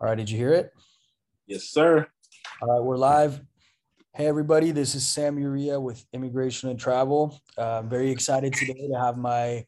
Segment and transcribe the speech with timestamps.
[0.00, 0.72] All right, did you hear it?
[1.46, 2.06] Yes, sir.
[2.62, 3.40] All right, we're live.
[4.14, 7.40] Hey, everybody, this is Sam Uria with Immigration and Travel.
[7.56, 9.64] Uh, I'm very excited today to have my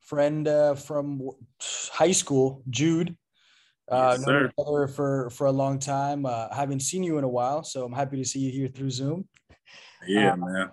[0.00, 1.22] friend uh, from
[1.92, 3.16] high school, Jude.
[3.90, 4.88] Uh, Yes, known sir.
[4.88, 6.24] for for a long time.
[6.24, 8.90] Uh, haven't seen you in a while, so I'm happy to see you here through
[8.90, 9.28] Zoom.
[10.06, 10.70] Yeah, Uh, man.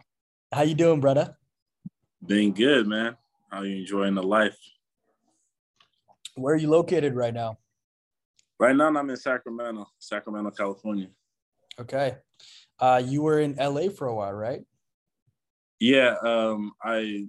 [0.54, 1.36] How you doing, brother?
[2.25, 3.18] Been good, man.
[3.52, 4.57] How you enjoying the life?
[6.36, 7.57] Where are you located right now?
[8.62, 11.08] Right now, I'm in Sacramento, Sacramento, California.
[11.80, 12.18] Okay,
[12.80, 14.62] uh, you were in LA for a while, right?
[15.80, 17.26] Yeah, um, I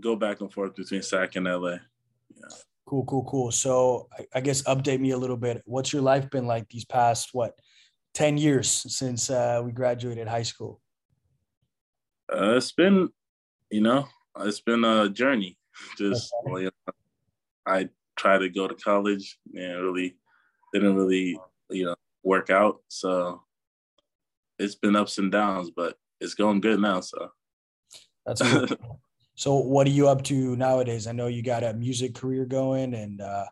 [0.00, 1.72] go back and forth between Sac and LA.
[2.34, 2.56] Yeah.
[2.86, 3.50] Cool, cool, cool.
[3.50, 5.62] So I, I guess update me a little bit.
[5.66, 7.58] What's your life been like these past what,
[8.14, 10.80] ten years since uh, we graduated high school?
[12.32, 13.10] Uh, it's been,
[13.70, 14.08] you know,
[14.38, 15.58] it's been a journey.
[15.98, 16.50] Just Okay.
[16.50, 16.94] well, you know,
[17.66, 20.16] I tried to go to college and really
[20.72, 21.38] didn't really,
[21.70, 22.80] you know, work out.
[22.88, 23.42] So
[24.58, 27.00] it's been ups and downs, but it's going good now.
[27.00, 27.30] So
[28.26, 28.66] That's cool.
[29.34, 29.56] so.
[29.56, 31.06] What are you up to nowadays?
[31.06, 33.46] I know you got a music career going, and uh,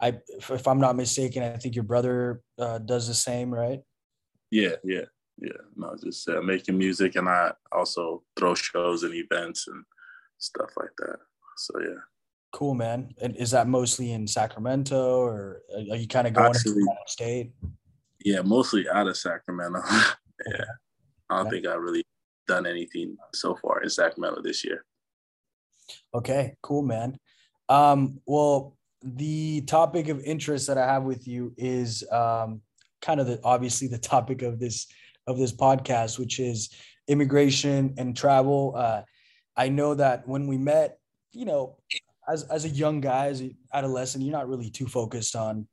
[0.00, 3.80] I, if, if I'm not mistaken, I think your brother uh, does the same, right?
[4.50, 5.04] Yeah, yeah,
[5.38, 5.60] yeah.
[5.76, 9.84] No, just uh, making music, and I also throw shows and events and
[10.38, 11.18] stuff like that.
[11.56, 12.00] So yeah,
[12.54, 13.12] Cool, man.
[13.20, 16.98] And is that mostly in Sacramento, or are you kind of going Actually- to out
[17.04, 17.52] of state?
[18.24, 19.80] yeah, mostly out of Sacramento.
[20.46, 20.64] yeah,
[21.28, 22.04] I don't think I've really
[22.46, 24.84] done anything so far in Sacramento this year.
[26.14, 27.18] Okay, cool, man.
[27.68, 32.60] Um, well, the topic of interest that I have with you is um,
[33.02, 34.86] kind of the obviously the topic of this
[35.26, 36.70] of this podcast, which is
[37.08, 38.74] immigration and travel.
[38.76, 39.02] Uh,
[39.56, 41.00] I know that when we met,
[41.32, 41.78] you know,
[42.28, 45.66] as as a young guy, as an adolescent, you're not really too focused on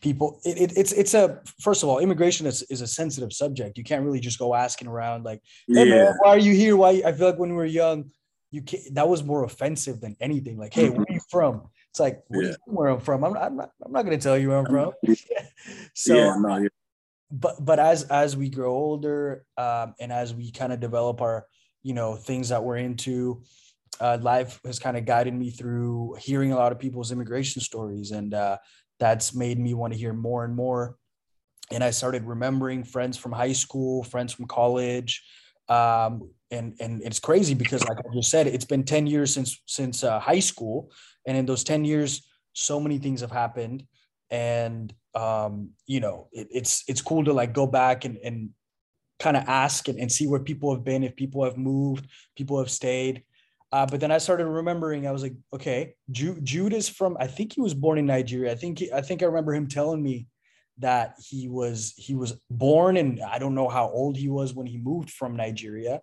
[0.00, 0.40] people.
[0.44, 3.78] It, it, it's it's a first of all, immigration is, is a sensitive subject.
[3.78, 6.76] You can't really just go asking around like, hey Yeah, man, why are you here?
[6.76, 8.10] Why I feel like when we were young,
[8.50, 10.58] you can that was more offensive than anything.
[10.58, 11.68] Like, hey, where are you from?
[11.90, 12.74] It's like, what do you Yeah.
[12.74, 13.24] where I'm from?
[13.24, 14.92] I'm, I'm not I'm not gonna tell you where I'm from.
[15.94, 16.68] so yeah, no, yeah,
[17.30, 21.46] but but as as we grow older um, and as we kind of develop our
[21.82, 23.42] you know things that we're into
[24.00, 28.10] uh, life has kind of guided me through hearing a lot of people's immigration stories
[28.10, 28.56] and uh,
[28.98, 30.96] that's made me want to hear more and more.
[31.72, 35.22] And i started remembering friends from high school friends from college
[35.68, 39.60] um, and and it's crazy because like i just said it's been 10 years since
[39.66, 40.90] since uh, high school
[41.26, 43.84] and in those 10 years so many things have happened
[44.30, 48.50] and um, you know it, it's it's cool to like go back and, and
[49.18, 52.06] kind of ask and, and see where people have been if people have moved
[52.36, 53.24] people have stayed
[53.72, 57.26] uh, but then i started remembering i was like okay jude, jude is from i
[57.26, 60.02] think he was born in nigeria i think he, i think i remember him telling
[60.02, 60.26] me
[60.78, 64.66] that he was he was born and i don't know how old he was when
[64.66, 66.00] he moved from nigeria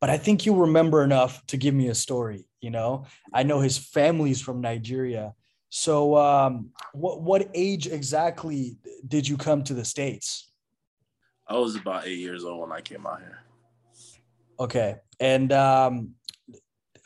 [0.00, 3.60] but i think you remember enough to give me a story you know i know
[3.60, 5.34] his family's from nigeria
[5.70, 10.50] so, um, what what age exactly did you come to the states?
[11.46, 13.38] I was about eight years old when I came out here.
[14.58, 16.14] Okay, and um,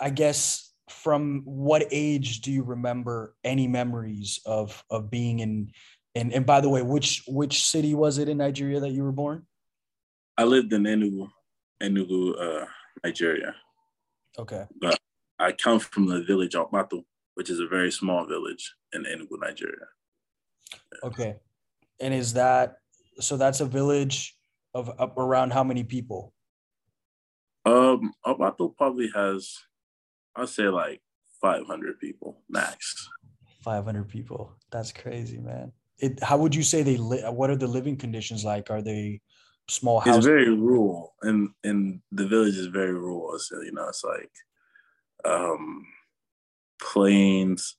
[0.01, 5.71] I guess from what age do you remember any memories of of being in?
[6.15, 9.13] And and by the way, which which city was it in Nigeria that you were
[9.13, 9.47] born?
[10.37, 11.29] I lived in Enugu,
[11.83, 12.67] Enugu, uh,
[13.05, 13.55] Nigeria.
[14.39, 14.99] Okay, But
[15.39, 19.87] I come from the village Okmato, which is a very small village in Enugu, Nigeria.
[21.05, 21.37] okay,
[22.01, 22.77] and is that
[23.21, 23.37] so?
[23.37, 24.37] That's a village
[24.75, 26.33] of up around how many people?
[27.65, 29.57] Um, Okmato probably has,
[30.37, 31.01] I'd say like
[31.41, 33.09] 500 people max.
[33.63, 34.53] 500 people.
[34.71, 35.73] That's crazy, man.
[35.99, 37.33] It, how would you say they live?
[37.33, 38.71] What are the living conditions like?
[38.71, 39.21] Are they
[39.69, 40.25] small It's houses?
[40.27, 43.39] very rural, and and the village is very rural.
[43.39, 44.31] So you know, it's like
[45.25, 45.87] um,
[46.81, 47.77] plains.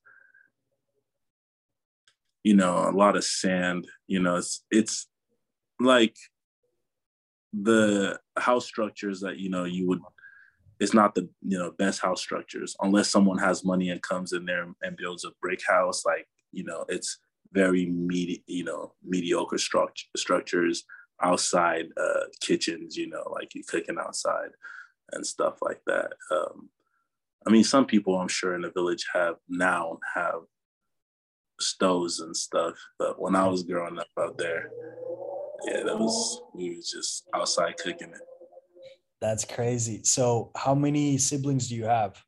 [2.43, 3.85] You know, a lot of sand.
[4.07, 5.07] You know, it's it's
[5.79, 6.15] like
[7.53, 9.99] the house structures that you know you would.
[10.79, 14.45] It's not the you know best house structures unless someone has money and comes in
[14.45, 16.05] there and builds a brick house.
[16.05, 17.19] Like you know, it's
[17.51, 20.83] very medi- you know mediocre struct- structures
[21.21, 24.49] outside uh, kitchens, you know, like you cooking outside
[25.11, 26.11] and stuff like that.
[26.31, 26.69] Um,
[27.47, 30.41] I mean, some people I'm sure in the village have now have
[31.59, 34.69] stoves and stuff, but when I was growing up out there,
[35.67, 38.21] yeah, that was we was just outside cooking it.
[39.25, 40.01] That's crazy.
[40.03, 42.23] So, how many siblings do you have?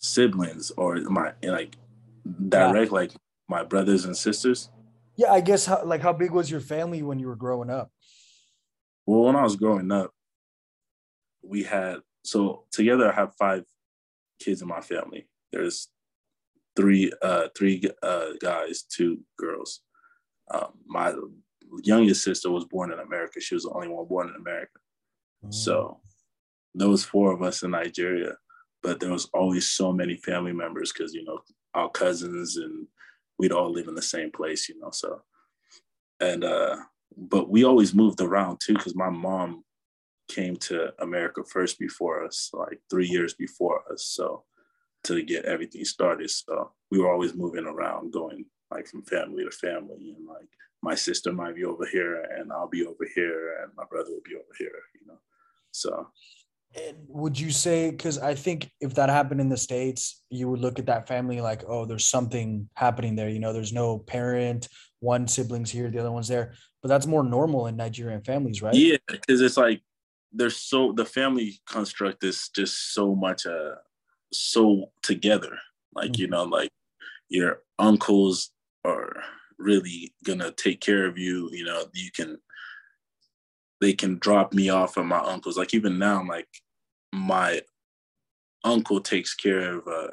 [0.00, 1.76] Siblings or my like
[2.50, 3.12] direct like
[3.48, 4.68] my brothers and sisters.
[5.16, 7.90] Yeah, I guess how like how big was your family when you were growing up?
[9.06, 10.10] Well, when I was growing up,
[11.42, 13.64] we had so together I have five
[14.38, 15.26] kids in my family.
[15.52, 15.88] There's
[16.76, 19.80] three uh three uh guys, two girls.
[20.52, 21.14] Um, my
[21.82, 23.40] youngest sister was born in America.
[23.40, 24.80] She was the only one born in America.
[25.44, 25.54] Mm.
[25.54, 26.00] So
[26.74, 28.34] there was four of us in Nigeria,
[28.82, 31.40] but there was always so many family members because you know
[31.74, 32.86] our cousins and
[33.38, 34.90] we'd all live in the same place, you know.
[34.92, 35.22] So
[36.20, 36.76] and uh
[37.16, 39.64] but we always moved around too because my mom
[40.28, 44.04] came to America first before us, like three years before us.
[44.04, 44.44] So
[45.04, 46.30] to get everything started.
[46.30, 50.14] So we were always moving around, going like from family to family.
[50.16, 50.48] And like
[50.86, 54.22] my sister might be over here and I'll be over here and my brother will
[54.24, 55.18] be over here, you know.
[55.72, 56.08] So
[56.76, 60.60] and would you say because I think if that happened in the States, you would
[60.60, 63.28] look at that family like, oh, there's something happening there.
[63.28, 64.68] You know, there's no parent,
[65.00, 66.54] one sibling's here, the other one's there.
[66.82, 68.74] But that's more normal in Nigerian families, right?
[68.74, 69.82] Yeah, because it's like
[70.32, 73.74] there's so the family construct is just so much uh
[74.32, 75.58] so together.
[75.94, 76.22] Like, mm-hmm.
[76.22, 76.70] you know, like
[77.28, 78.50] your uncles
[78.84, 79.16] are
[79.58, 81.48] really gonna take care of you.
[81.52, 82.38] You know, you can
[83.80, 85.56] they can drop me off at my uncles.
[85.56, 86.48] Like even now, I'm like
[87.12, 87.62] my
[88.64, 90.08] uncle takes care of uh,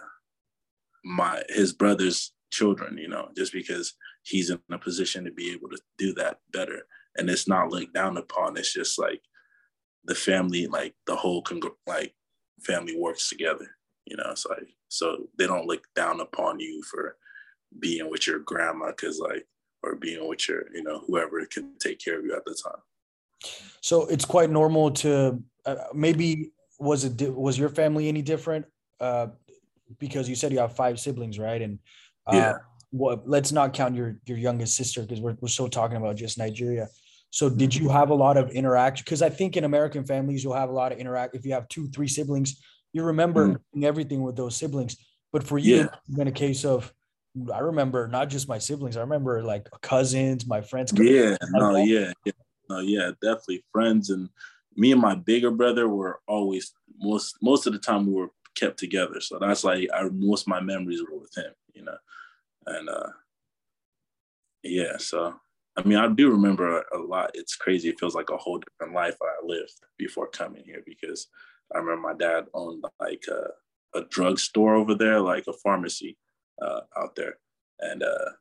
[1.04, 2.98] my his brother's children.
[2.98, 3.94] You know, just because
[4.24, 6.84] he's in a position to be able to do that better,
[7.18, 8.58] and it's not looked down upon.
[8.58, 9.22] It's just like
[10.06, 11.44] the family, like the whole
[11.88, 12.14] like
[12.62, 13.68] family works together.
[14.06, 17.16] You know, like so they don't look down upon you for
[17.80, 19.48] being with your grandma because like
[19.82, 22.82] or being with your you know whoever can take care of you at the time.
[23.82, 28.66] So it's quite normal to uh, maybe was it was your family any different?
[29.00, 29.28] Uh,
[30.00, 31.62] because you said you have five siblings, right?
[31.62, 31.80] And
[32.28, 32.54] uh, yeah.
[32.96, 36.38] Well, let's not count your your youngest sister because we're we're still talking about just
[36.38, 36.88] Nigeria.
[37.32, 39.04] So did you have a lot of interaction?
[39.04, 41.36] Because I think in American families you'll have a lot of interact.
[41.36, 42.62] If you have two, three siblings,
[42.94, 43.84] you remember mm.
[43.84, 44.98] everything with those siblings.
[45.32, 46.22] But for you, yeah.
[46.22, 46.94] in a case of,
[47.54, 48.96] I remember not just my siblings.
[48.96, 50.94] I remember like cousins, my friends.
[50.96, 52.32] Yeah, no, yeah, yeah,
[52.70, 54.12] no, yeah, definitely friends.
[54.12, 54.30] And
[54.76, 58.78] me and my bigger brother were always most most of the time we were kept
[58.78, 59.20] together.
[59.20, 61.98] So that's like I most of my memories were with him, you know,
[62.68, 63.10] and uh,
[64.62, 64.98] yeah.
[64.98, 65.34] So
[65.76, 67.32] I mean, I do remember a, a lot.
[67.34, 67.90] It's crazy.
[67.90, 71.30] It feels like a whole different life I lived before coming here because
[71.74, 76.16] I remember my dad owned like a, a drugstore over there, like a pharmacy
[76.62, 77.38] uh, out there.
[77.80, 78.32] And, uh,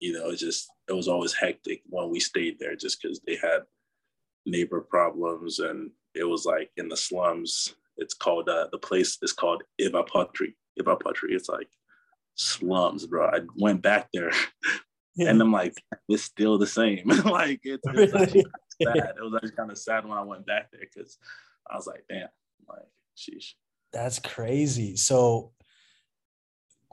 [0.00, 3.36] you know, it just, it was always hectic when we stayed there just because they
[3.36, 3.60] had
[4.44, 7.74] neighbor problems and it was like in the slums.
[7.96, 10.54] It's called, uh, the place is called Ivapotri.
[10.78, 11.30] Ivapotri.
[11.30, 11.68] It's like
[12.34, 13.26] slums, bro.
[13.26, 14.32] I went back there
[15.16, 15.30] yeah.
[15.30, 15.74] and I'm like,
[16.08, 17.08] it's still the same.
[17.24, 18.42] like, it's, it's
[18.82, 19.14] sad.
[19.16, 21.18] It was actually kind of sad when I went back there because
[21.68, 22.28] I was like, damn,
[22.68, 22.86] like,
[23.16, 23.54] sheesh.
[23.92, 24.96] That's crazy.
[24.96, 25.52] So,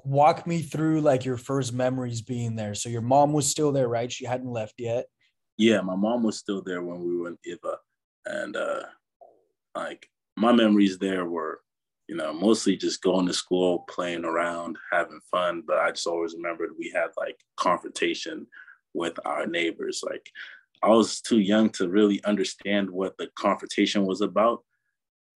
[0.06, 2.76] walk me through like your first memories being there.
[2.76, 4.12] So, your mom was still there, right?
[4.12, 5.06] She hadn't left yet.
[5.58, 7.78] Yeah, my mom was still there when we were in Iva,
[8.26, 8.84] and uh,
[9.76, 11.62] like my memories there were,
[12.08, 15.64] you know, mostly just going to school, playing around, having fun.
[15.66, 18.48] But I just always remembered we had like confrontation
[18.94, 20.04] with our neighbors.
[20.07, 20.30] Like
[20.81, 24.64] I was too young to really understand what the confrontation was about,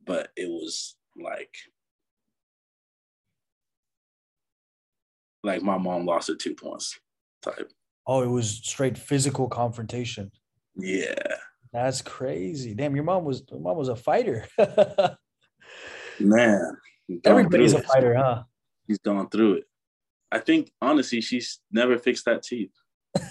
[0.05, 1.55] but it was like
[5.47, 6.99] like my mom lost her tooth once
[7.41, 7.71] type.
[8.05, 10.31] Oh, it was straight physical confrontation.
[10.75, 11.15] Yeah.
[11.73, 12.73] That's crazy.
[12.73, 14.47] Damn, your mom was your mom was a fighter.
[16.19, 16.77] Man.
[17.23, 18.43] Everybody's a fighter, huh?
[18.87, 19.63] She's gone through it.
[20.31, 22.71] I think honestly, she's never fixed that teeth.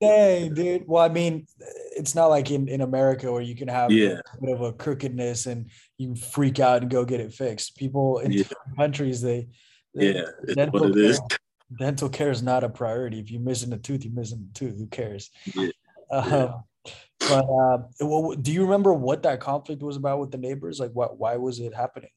[0.00, 0.84] Dang, dude.
[0.86, 1.46] Well, I mean,
[1.96, 4.20] it's not like in, in America where you can have yeah.
[4.32, 7.76] a bit of a crookedness and you freak out and go get it fixed.
[7.76, 8.44] People in yeah.
[8.76, 9.48] countries, they,
[9.94, 10.22] yeah,
[10.54, 11.20] dental what it care, is.
[11.78, 13.20] Dental care is not a priority.
[13.20, 14.78] If you're missing a tooth, you're missing a tooth.
[14.78, 15.30] Who cares?
[15.54, 15.70] Yeah.
[16.12, 16.64] Um,
[17.20, 20.80] but uh, well, do you remember what that conflict was about with the neighbors?
[20.80, 21.18] Like, what?
[21.18, 22.10] Why was it happening?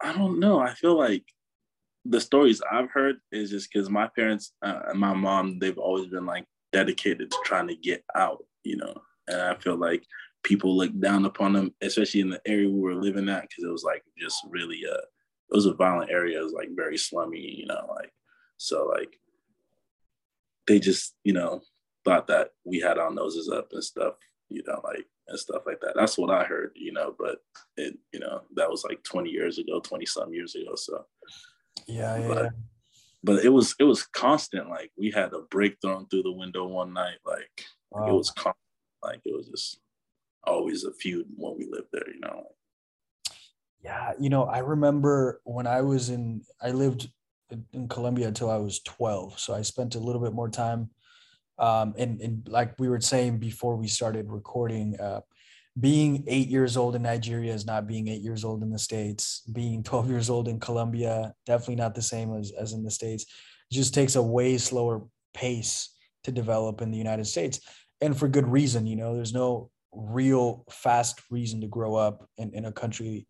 [0.00, 0.58] I don't know.
[0.58, 1.24] I feel like
[2.04, 6.08] the stories I've heard is just because my parents uh, and my mom, they've always
[6.08, 8.94] been like dedicated to trying to get out, you know.
[9.28, 10.04] And I feel like
[10.44, 13.72] people look down upon them, especially in the area we were living at, because it
[13.72, 15.04] was like just really uh
[15.50, 16.38] it was a violent area.
[16.38, 18.12] It was like very slummy, you know, like
[18.56, 19.18] so like
[20.66, 21.60] they just, you know,
[22.04, 24.14] thought that we had our noses up and stuff,
[24.48, 25.94] you know, like and stuff like that.
[25.96, 27.38] That's what I heard, you know, but
[27.76, 30.74] it, you know, that was like 20 years ago, 20 some years ago.
[30.76, 31.04] So
[31.86, 32.28] yeah, yeah.
[32.28, 32.52] But,
[33.22, 34.68] but it was it was constant.
[34.68, 37.18] Like we had a brick thrown through the window one night.
[37.24, 38.08] Like, wow.
[38.08, 38.56] it was constant.
[39.02, 39.80] Like it was just
[40.46, 42.08] always a feud when we lived there.
[42.12, 42.44] You know.
[43.82, 47.08] Yeah, you know, I remember when I was in, I lived
[47.74, 49.38] in Colombia until I was 12.
[49.38, 50.88] So I spent a little bit more time.
[51.58, 55.20] Um, and, and like we were saying before we started recording, uh,
[55.78, 59.42] being eight years old in Nigeria is not being eight years old in the States.
[59.52, 63.24] Being 12 years old in Colombia, definitely not the same as, as in the States.
[63.70, 65.02] It just takes a way slower
[65.34, 65.90] pace
[66.22, 67.60] to develop in the United States.
[68.00, 72.52] And for good reason, you know, there's no real fast reason to grow up in,
[72.54, 73.26] in a country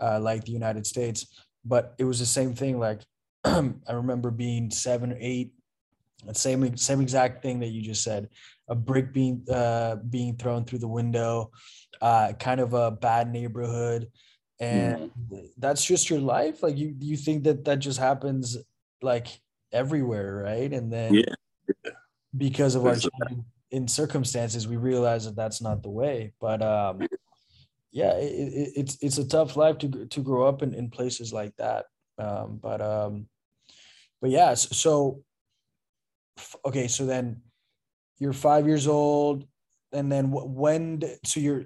[0.00, 1.26] uh, like the United States.
[1.64, 2.78] But it was the same thing.
[2.78, 3.02] Like
[3.44, 5.52] I remember being seven or eight,
[6.32, 8.28] same same exact thing that you just said.
[8.68, 11.50] A brick being uh, being thrown through the window,
[12.00, 14.08] uh, kind of a bad neighborhood,
[14.60, 15.48] and mm.
[15.56, 16.62] that's just your life.
[16.62, 18.56] Like you you think that that just happens
[19.00, 19.28] like
[19.72, 20.72] everywhere, right?
[20.72, 21.90] And then yeah.
[22.36, 22.96] because of our
[23.70, 26.32] in circumstances, we realize that that's not the way.
[26.40, 27.06] But um,
[27.92, 31.32] yeah, it, it, it's it's a tough life to to grow up in, in places
[31.32, 31.86] like that.
[32.18, 33.26] Um, but um,
[34.20, 35.22] but yeah, so
[36.64, 37.42] okay, so then
[38.18, 39.46] you're five years old,
[39.92, 41.64] and then when so you're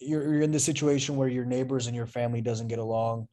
[0.00, 3.28] you're you're in the situation where your neighbors and your family doesn't get along,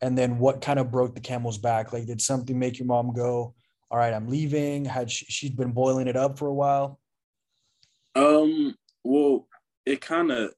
[0.00, 1.92] and then what kind of broke the camel's back?
[1.92, 3.54] Like, did something make your mom go,
[3.90, 4.84] "All right, I'm leaving"?
[4.84, 6.98] Had she, she'd been boiling it up for a while?
[8.14, 8.74] Um.
[9.06, 9.46] Well,
[9.84, 10.54] it kind of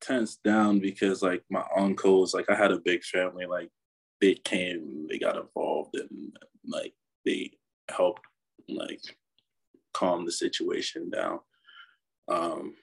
[0.00, 3.70] tensed down because like my uncles, like I had a big family, like
[4.20, 6.94] they came, they got involved, and like
[7.24, 7.52] they
[7.90, 8.22] helped
[8.68, 9.00] like
[9.94, 11.40] calm the situation down.
[12.28, 12.74] Um,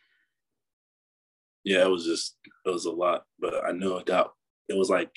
[1.64, 4.34] yeah, it was just it was a lot, but I know got
[4.70, 5.12] it was like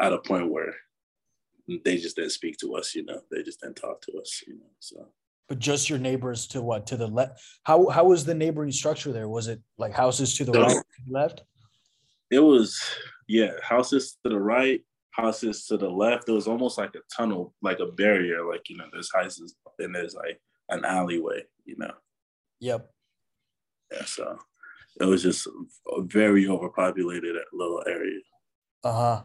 [0.00, 0.74] at a point where
[1.84, 4.54] they just didn't speak to us, you know, they just didn't talk to us, you
[4.54, 4.70] know.
[4.80, 5.08] So
[5.56, 9.28] just your neighbors to what to the left how how was the neighboring structure there?
[9.28, 10.76] Was it like houses to the so, right
[11.08, 11.42] left?
[12.30, 12.80] It was
[13.26, 16.28] yeah houses to the right houses to the left.
[16.28, 19.94] It was almost like a tunnel like a barrier like you know there's houses and
[19.94, 21.92] there's like an alleyway you know?
[22.60, 22.90] Yep.
[23.92, 24.38] Yeah so
[25.00, 28.20] it was just a very overpopulated little area.
[28.84, 29.22] Uh-huh.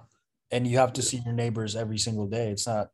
[0.51, 2.49] And you have to see your neighbors every single day.
[2.49, 2.89] It's not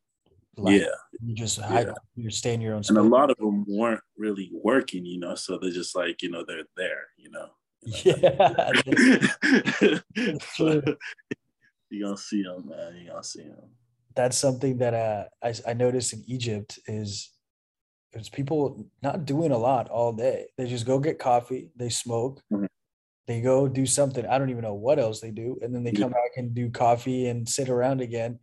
[0.58, 0.88] like, yeah.
[1.22, 1.94] You just yeah.
[2.15, 2.98] you're staying your own space.
[2.98, 6.29] And a lot of them weren't really working, you know, so they're just like, you
[6.29, 7.50] know, they're there, you know.
[8.03, 8.72] Yeah.
[11.89, 12.96] you gonna see them, man.
[12.98, 13.70] You gonna see them.
[14.15, 17.32] That's something that uh, I I noticed in Egypt is
[18.12, 20.48] there's people not doing a lot all day.
[20.58, 22.65] They just go get coffee, they smoke, mm-hmm.
[23.27, 24.25] they go do something.
[24.25, 26.70] I don't even know what else they do, and then they come back and do
[26.70, 28.39] coffee and sit around again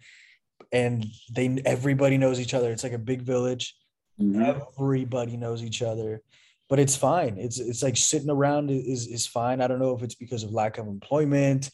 [0.72, 2.70] and they everybody knows each other.
[2.70, 3.74] It's like a big village.
[4.20, 4.60] Mm-hmm.
[4.78, 6.22] Everybody knows each other,
[6.68, 7.36] but it's fine.
[7.38, 9.60] It's it's like sitting around is is fine.
[9.60, 11.70] I don't know if it's because of lack of employment,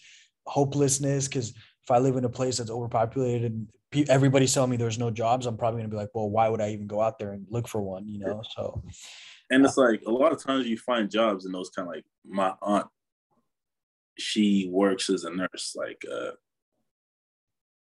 [0.47, 1.29] hopelessness.
[1.29, 5.11] Because if I live in a place that's overpopulated and everybody's telling me there's no
[5.11, 7.47] jobs, I'm probably gonna be like, well, why would I even go out there and
[7.51, 8.09] look for one?
[8.09, 8.83] You know, so.
[9.51, 12.05] And it's like a lot of times you find jobs in those kind of like
[12.25, 12.87] my aunt.
[14.19, 16.33] She works as a nurse, like uh,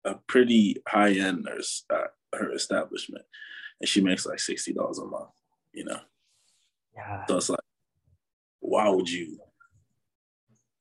[0.09, 3.25] a pretty high end nurse at her establishment,
[3.81, 5.31] and she makes like sixty dollars a month.
[5.73, 6.01] You know.
[6.97, 7.25] Yeah.
[7.27, 7.61] So it's like,
[8.61, 9.39] why would you?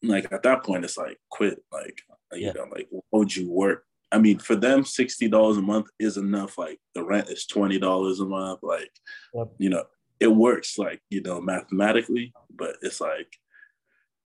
[0.03, 1.63] Like at that point, it's like quit.
[1.71, 2.01] Like
[2.33, 2.51] you yeah.
[2.53, 3.83] know, like why would you work?
[4.11, 6.57] I mean, for them, sixty dollars a month is enough.
[6.57, 8.59] Like the rent is twenty dollars a month.
[8.63, 8.91] Like,
[9.33, 9.47] yep.
[9.57, 9.83] you know,
[10.19, 10.77] it works.
[10.77, 13.27] Like you know, mathematically, but it's like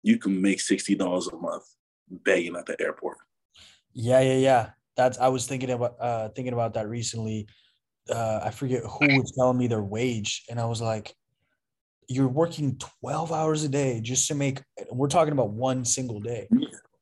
[0.03, 1.65] you can make sixty dollars a month
[2.09, 3.19] begging at the airport.
[3.93, 4.71] Yeah, yeah, yeah.
[4.97, 7.49] That's I was thinking about uh thinking about that recently.
[8.11, 11.15] Uh I forget who was telling me their wage, and I was like,
[12.09, 16.49] You're working 12 hours a day just to make we're talking about one single day.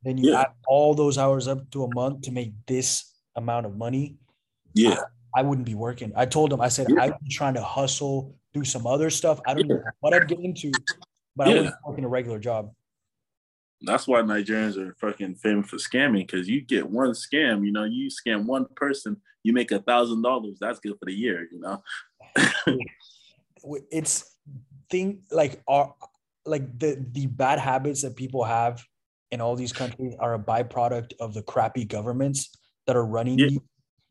[0.05, 0.43] Then you yeah.
[0.43, 4.17] add all those hours up to a month to make this amount of money.
[4.75, 4.99] Yeah.
[5.35, 6.13] I, I wouldn't be working.
[6.15, 7.07] I told them, I said, yeah.
[7.07, 9.41] Be trying to hustle, do some other stuff.
[9.47, 9.77] I don't yeah.
[9.77, 10.71] know what I'd get into,
[11.35, 11.49] but.
[11.49, 12.71] I wouldn't working a regular job.
[13.85, 17.85] That's why Nigerians are fucking famous for scamming because you get one scam, you know,
[17.85, 20.59] you scam one person, you make a thousand dollars.
[20.61, 21.83] That's good for the year, you know.
[23.91, 24.37] it's
[24.91, 25.95] thing like are
[26.45, 28.83] like the the bad habits that people have
[29.31, 32.51] in all these countries are a byproduct of the crappy governments
[32.87, 33.47] that are running yeah.
[33.47, 33.63] you.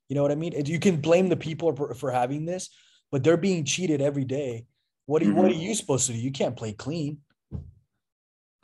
[0.09, 0.53] You know what I mean?
[0.65, 2.69] You can blame the people for, for having this,
[3.11, 4.65] but they're being cheated every day.
[5.05, 5.35] What are, mm-hmm.
[5.35, 6.19] what are you supposed to do?
[6.19, 7.19] You can't play clean.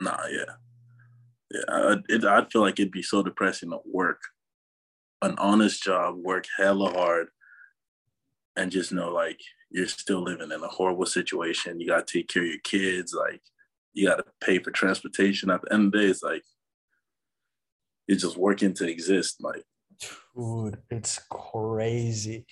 [0.00, 0.54] Nah, yeah.
[1.50, 4.20] Yeah, it, I'd feel like it'd be so depressing to work
[5.22, 7.28] an honest job, work hella hard,
[8.56, 9.40] and just know like
[9.70, 11.80] you're still living in a horrible situation.
[11.80, 13.14] You got to take care of your kids.
[13.14, 13.42] Like
[13.92, 15.50] you got to pay for transportation.
[15.50, 16.42] At the end of the day, it's like
[18.06, 19.36] you're just working to exist.
[19.40, 19.62] Like,
[20.36, 22.46] dude, it's crazy.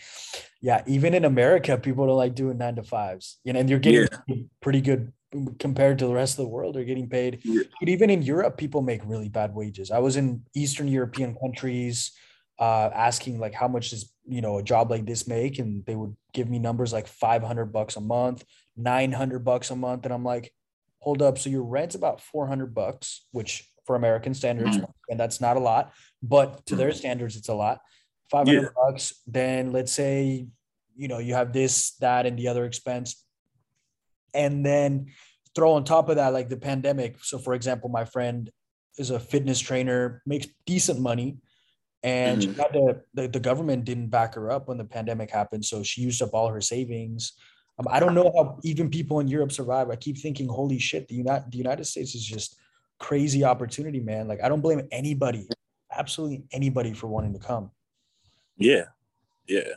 [0.60, 3.38] Yeah, even in America, people don't like doing nine to fives.
[3.44, 4.36] You know, and you're getting yeah.
[4.60, 5.12] pretty good
[5.58, 6.74] compared to the rest of the world.
[6.74, 7.40] They're getting paid.
[7.44, 7.62] Yeah.
[7.80, 9.90] But even in Europe, people make really bad wages.
[9.90, 12.12] I was in Eastern European countries
[12.58, 15.94] uh, asking like how much does you know a job like this make and they
[15.94, 18.44] would give me numbers like 500 bucks a month
[18.76, 20.52] 900 bucks a month and i'm like
[20.98, 24.90] hold up so your rent's about 400 bucks which for american standards mm-hmm.
[25.08, 25.92] and that's not a lot
[26.22, 26.98] but to their mm-hmm.
[26.98, 27.80] standards it's a lot
[28.30, 28.68] 500 yeah.
[28.74, 30.46] bucks then let's say
[30.96, 33.24] you know you have this that and the other expense
[34.38, 35.08] and then
[35.54, 37.16] throw on top of that like the pandemic.
[37.22, 38.50] So for example my friend
[38.96, 41.38] is a fitness trainer makes decent money
[42.02, 42.72] and mm-hmm.
[42.72, 46.22] to, the, the government didn't back her up when the pandemic happened so she used
[46.22, 47.32] up all her savings.
[47.78, 49.90] Um, i don't know how even people in europe survive.
[49.90, 52.56] I keep thinking holy shit the united, the united states is just
[52.98, 54.26] crazy opportunity man.
[54.28, 55.46] Like i don't blame anybody
[55.96, 57.70] absolutely anybody for wanting to come.
[58.56, 58.84] Yeah.
[59.46, 59.74] Yeah.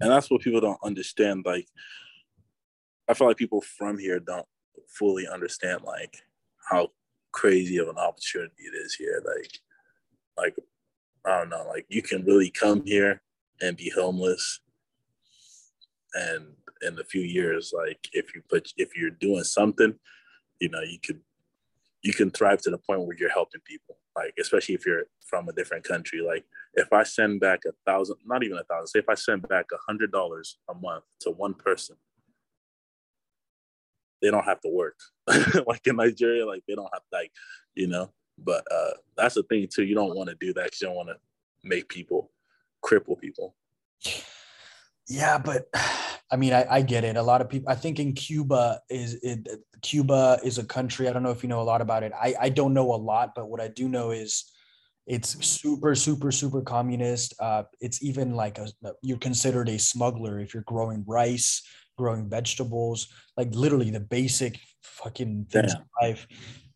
[0.00, 1.68] And that's what people don't understand like
[3.08, 4.46] i feel like people from here don't
[4.88, 6.16] fully understand like
[6.70, 6.88] how
[7.32, 9.58] crazy of an opportunity it is here like
[10.36, 10.54] like
[11.24, 13.22] I don't know, like you can really come here
[13.60, 14.60] and be homeless.
[16.14, 16.46] And
[16.82, 19.94] in a few years, like if you put if you're doing something,
[20.60, 21.20] you know, you could
[22.02, 23.98] you can thrive to the point where you're helping people.
[24.16, 26.20] Like especially if you're from a different country.
[26.20, 26.44] Like
[26.74, 29.66] if I send back a thousand, not even a thousand, say if I send back
[29.72, 31.96] a hundred dollars a month to one person,
[34.22, 34.98] they don't have to work.
[35.66, 37.32] like in Nigeria, like they don't have to, like,
[37.74, 39.84] you know, but uh, that's the thing too.
[39.84, 41.16] You don't want to do that you don't want to
[41.62, 42.30] make people
[42.84, 43.54] cripple people.
[45.08, 45.66] Yeah, but
[46.30, 47.18] I mean, I, I, get it.
[47.18, 47.70] A lot of people.
[47.70, 49.48] I think in Cuba is it.
[49.82, 51.08] Cuba is a country.
[51.08, 52.12] I don't know if you know a lot about it.
[52.14, 54.50] I I don't know a lot, but what I do know is
[55.06, 57.34] it's super super super communist.
[57.38, 58.68] Uh, it's even like a
[59.02, 61.62] you're considered a smuggler if you're growing rice,
[61.96, 65.84] growing vegetables, like literally the basic fucking things Damn.
[66.00, 66.26] life.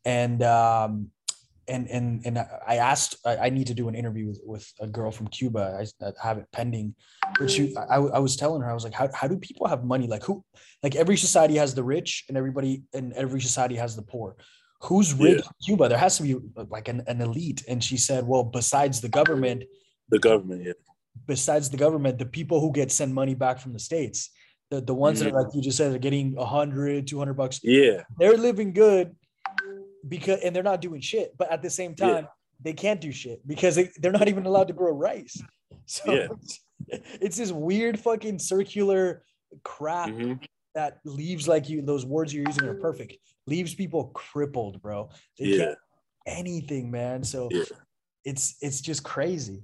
[0.05, 1.11] And um,
[1.69, 5.11] and and and I asked I need to do an interview with, with a girl
[5.11, 5.85] from Cuba.
[6.01, 6.95] I, have it pending,
[7.39, 9.85] but she I, I was telling her I was like how, how do people have
[9.85, 10.45] money like who
[10.83, 14.37] like every society has the rich and everybody and every society has the poor.
[14.83, 15.51] Who's rich yeah.
[15.65, 15.89] Cuba?
[15.89, 16.37] There has to be
[16.71, 17.65] like an, an elite.
[17.67, 19.65] And she said, well, besides the government,
[20.09, 20.73] the government, yeah.
[21.27, 24.31] Besides the government, the people who get sent money back from the states,
[24.71, 27.61] the, the ones that are like you just said are getting 100 200 bucks.
[27.63, 28.03] Yeah.
[28.19, 29.15] They're living good
[30.07, 32.31] because and they're not doing shit but at the same time yeah.
[32.63, 35.41] they can't do shit because they, they're not even allowed to grow rice.
[35.89, 36.27] So yeah.
[36.33, 36.61] it's,
[37.21, 39.23] it's, this weird fucking circular
[39.63, 40.33] crap mm-hmm.
[40.75, 43.19] that leaves like you those words you're using are perfect.
[43.47, 45.11] Leaves people crippled bro.
[45.39, 45.59] They yeah.
[45.59, 45.79] can't
[46.27, 47.23] anything man.
[47.23, 47.49] So
[48.25, 49.63] it's it's just crazy.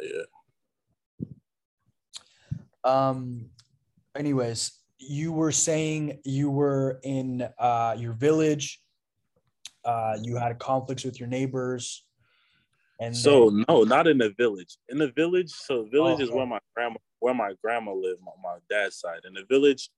[0.00, 0.22] Yeah
[2.86, 3.50] um
[4.14, 8.80] anyways you were saying you were in uh, your village.
[9.84, 12.04] Uh, you had conflicts with your neighbors.
[13.00, 14.78] And so then- no, not in the village.
[14.88, 18.20] In the village, so the village oh, is where my grandma where my grandma lived,
[18.22, 19.20] my, my dad's side.
[19.26, 19.90] In the village,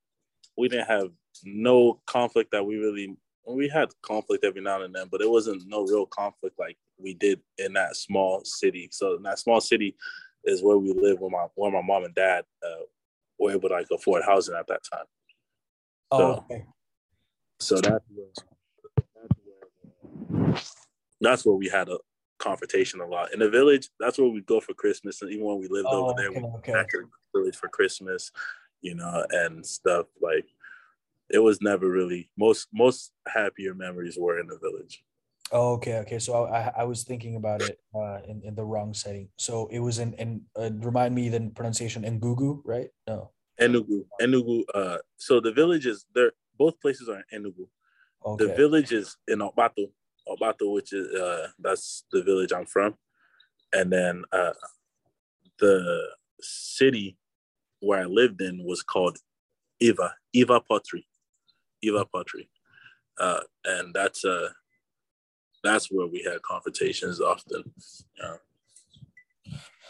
[0.56, 1.10] we didn't have
[1.44, 5.62] no conflict that we really we had conflict every now and then, but it wasn't
[5.66, 8.88] no real conflict like we did in that small city.
[8.92, 9.96] So in that small city
[10.48, 12.82] is where we live where my where my mom and dad uh,
[13.38, 15.04] were able to like afford housing at that time.
[16.10, 16.64] Oh, so, okay.
[17.60, 18.26] So that's where,
[18.96, 20.54] that's where,
[21.20, 21.98] that's where we had a
[22.38, 23.32] confrontation a lot.
[23.32, 25.20] In the village, that's where we go for Christmas.
[25.22, 26.72] And even when we lived oh, over there, okay, we okay.
[26.72, 28.30] back to the village for Christmas,
[28.80, 30.46] you know, and stuff like
[31.30, 35.02] it was never really most most happier memories were in the village.
[35.50, 36.18] Oh, okay, okay.
[36.18, 39.28] So I, I was thinking about it uh, in, in the wrong setting.
[39.36, 42.88] So it was in, in uh, remind me the pronunciation Enugu, right?
[43.06, 43.30] No.
[43.60, 44.62] Enugu, Enugu.
[44.74, 46.32] Uh, so the village is there.
[46.58, 47.66] Both places are in Enugu.
[48.24, 48.46] Okay.
[48.46, 49.90] The village is in Obato,
[50.28, 52.96] Obato, which is uh, that's the village I'm from,
[53.72, 54.52] and then uh,
[55.58, 56.08] the
[56.40, 57.16] city
[57.80, 59.18] where I lived in was called
[59.80, 61.06] Iva, Iva Potri,
[61.82, 62.48] Iva Potri,
[63.18, 64.48] uh, and that's uh
[65.68, 67.64] that's where we had confrontations often.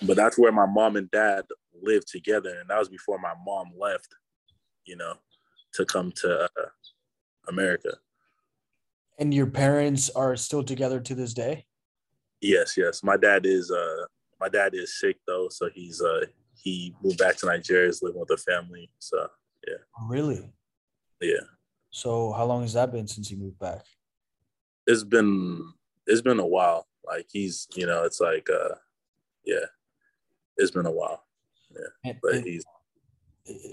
[0.02, 1.44] But that's where my mom and dad
[1.82, 4.08] lived together, and that was before my mom left,
[4.84, 5.14] you know,
[5.74, 6.68] to come to uh,
[7.48, 7.90] America.
[9.18, 11.66] And your parents are still together to this day?
[12.40, 13.02] Yes, yes.
[13.02, 14.04] My dad is uh
[14.40, 18.20] my dad is sick though, so he's uh he moved back to Nigeria, is living
[18.20, 18.90] with a family.
[19.00, 19.26] So
[19.66, 19.78] yeah.
[20.06, 20.48] Really?
[21.20, 21.46] Yeah.
[21.90, 23.84] So how long has that been since he moved back?
[24.88, 25.72] It's been
[26.08, 26.88] it's been a while.
[27.06, 28.74] Like he's, you know, it's like uh
[29.44, 29.66] yeah.
[30.56, 31.22] It's been a while.
[31.70, 32.10] Yeah.
[32.10, 32.64] And, but and he's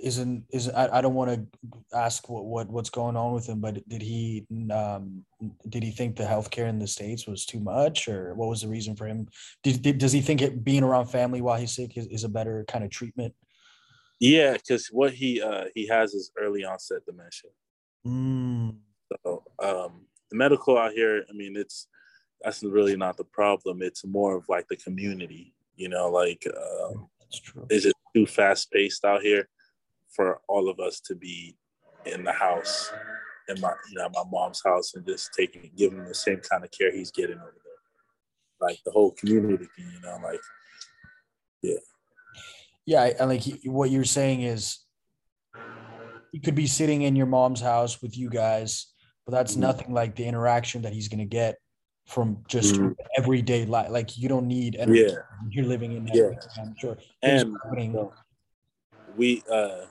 [0.03, 3.59] isn't is I, I don't want to ask what, what what's going on with him,
[3.59, 5.25] but did he um
[5.67, 8.67] did he think the healthcare in the states was too much, or what was the
[8.67, 9.27] reason for him?
[9.63, 12.29] Did, did does he think it being around family while he's sick is, is a
[12.29, 13.33] better kind of treatment?
[14.19, 17.51] Yeah, because what he uh he has is early onset dementia.
[18.07, 18.77] Mm.
[19.25, 21.87] So um the medical out here, I mean, it's
[22.41, 23.81] that's really not the problem.
[23.81, 27.07] It's more of like the community, you know, like um.
[27.69, 29.49] It's just too fast paced out here
[30.09, 31.57] for all of us to be
[32.05, 32.91] in the house
[33.49, 36.71] in my you know my mom's house and just taking giving the same kind of
[36.71, 40.39] care he's getting over there like the whole community you know like
[41.61, 41.73] yeah
[42.85, 44.79] yeah and like what you're saying is
[46.31, 48.94] he could be sitting in your mom's house with you guys
[49.25, 49.61] but that's mm-hmm.
[49.61, 51.57] nothing like the interaction that he's going to get
[52.05, 52.91] from just mm-hmm.
[53.17, 55.17] everyday life like you don't need energy yeah.
[55.49, 56.29] you're living in yeah.
[56.59, 57.55] i'm sure and
[59.17, 59.85] we uh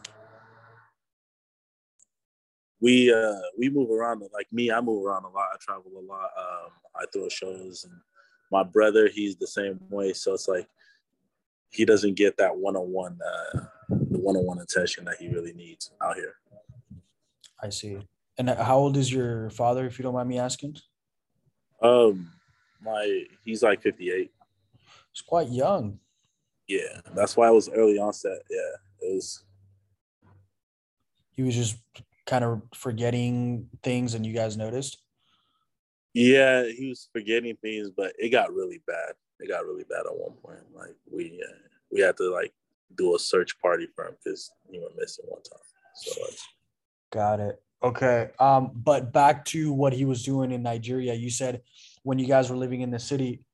[2.81, 6.05] we uh we move around like me i move around a lot i travel a
[6.07, 7.95] lot um i throw shows and
[8.53, 10.69] my brother he's the same way so it's like
[11.71, 16.35] he doesn't get that one-on-one uh the one-on-one attention that he really needs out here
[17.61, 17.99] i see
[18.39, 20.77] and how old is your father if you don't mind me asking
[21.83, 22.31] um
[22.83, 24.31] my he's like 58
[25.11, 25.99] it's quite young
[26.67, 29.45] yeah that's why it was early onset yeah it was
[31.37, 31.77] he was just
[32.27, 34.99] kind of forgetting things and you guys noticed?
[36.13, 39.15] Yeah, he was forgetting things, but it got really bad.
[39.41, 40.61] It got really bad at one point.
[40.75, 41.59] Like we uh,
[41.91, 42.53] we had to like
[42.97, 45.59] do a search party for him because he went missing one time.
[45.97, 46.39] So like,
[47.13, 47.61] got it.
[47.85, 48.31] Okay.
[48.39, 51.13] Um, but back to what he was doing in Nigeria.
[51.13, 51.61] You said
[52.03, 53.45] when you guys were living in the city,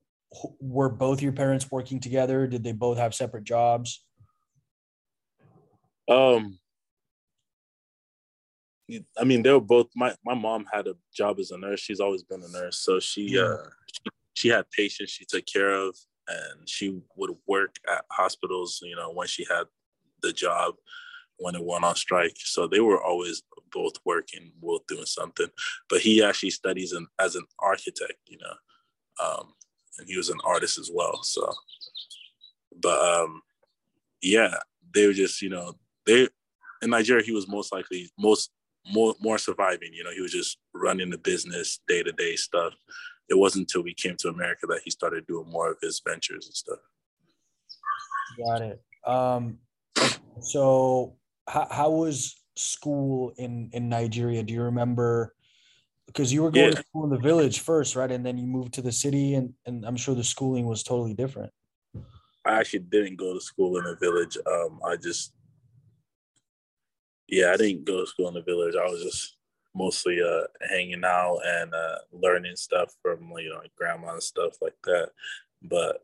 [0.61, 2.47] were both your parents working together?
[2.47, 4.05] Did they both have separate jobs?
[6.09, 6.61] Um,
[9.19, 9.89] I mean, they were both.
[9.97, 11.81] My my mom had a job as a nurse.
[11.81, 13.43] She's always been a nurse, so she yeah.
[13.43, 15.97] uh she, she had patients she took care of,
[16.29, 18.81] and she would work at hospitals.
[18.83, 19.65] You know, when she had
[20.23, 20.75] the job,
[21.41, 22.37] when it went on strike.
[22.37, 25.49] So they were always both working, both doing something.
[25.89, 28.19] But he actually studies in, as an architect.
[28.27, 29.55] You know, um,
[29.99, 31.23] and he was an artist as well.
[31.23, 31.51] So,
[32.81, 33.43] but um,
[34.23, 34.55] yeah,
[34.95, 35.75] they were just you know
[36.07, 36.29] they
[36.83, 38.51] in Nigeria he was most likely most
[38.93, 39.93] more more surviving.
[39.93, 42.75] You know, he was just running the business, day to day stuff.
[43.29, 46.47] It wasn't until we came to America that he started doing more of his ventures
[46.47, 46.79] and stuff.
[48.45, 48.83] Got it.
[49.07, 49.59] Um,
[50.41, 51.17] so
[51.51, 54.43] how, how was school in in Nigeria?
[54.43, 55.35] Do you remember?
[56.07, 56.75] Because you were going yeah.
[56.75, 58.11] to school in the village first, right?
[58.11, 61.15] And then you moved to the city, and and I'm sure the schooling was totally
[61.15, 61.53] different.
[62.45, 64.37] I actually didn't go to school in the village.
[64.47, 65.33] Um, I just
[67.29, 68.75] yeah, I didn't go to school in the village.
[68.75, 69.37] I was just
[69.75, 74.55] mostly uh, hanging out and uh, learning stuff from you know like grandma and stuff
[74.61, 75.11] like that.
[75.63, 76.03] But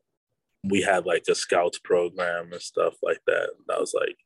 [0.68, 3.42] we had like a scouts program and stuff like that.
[3.42, 4.16] And That was like,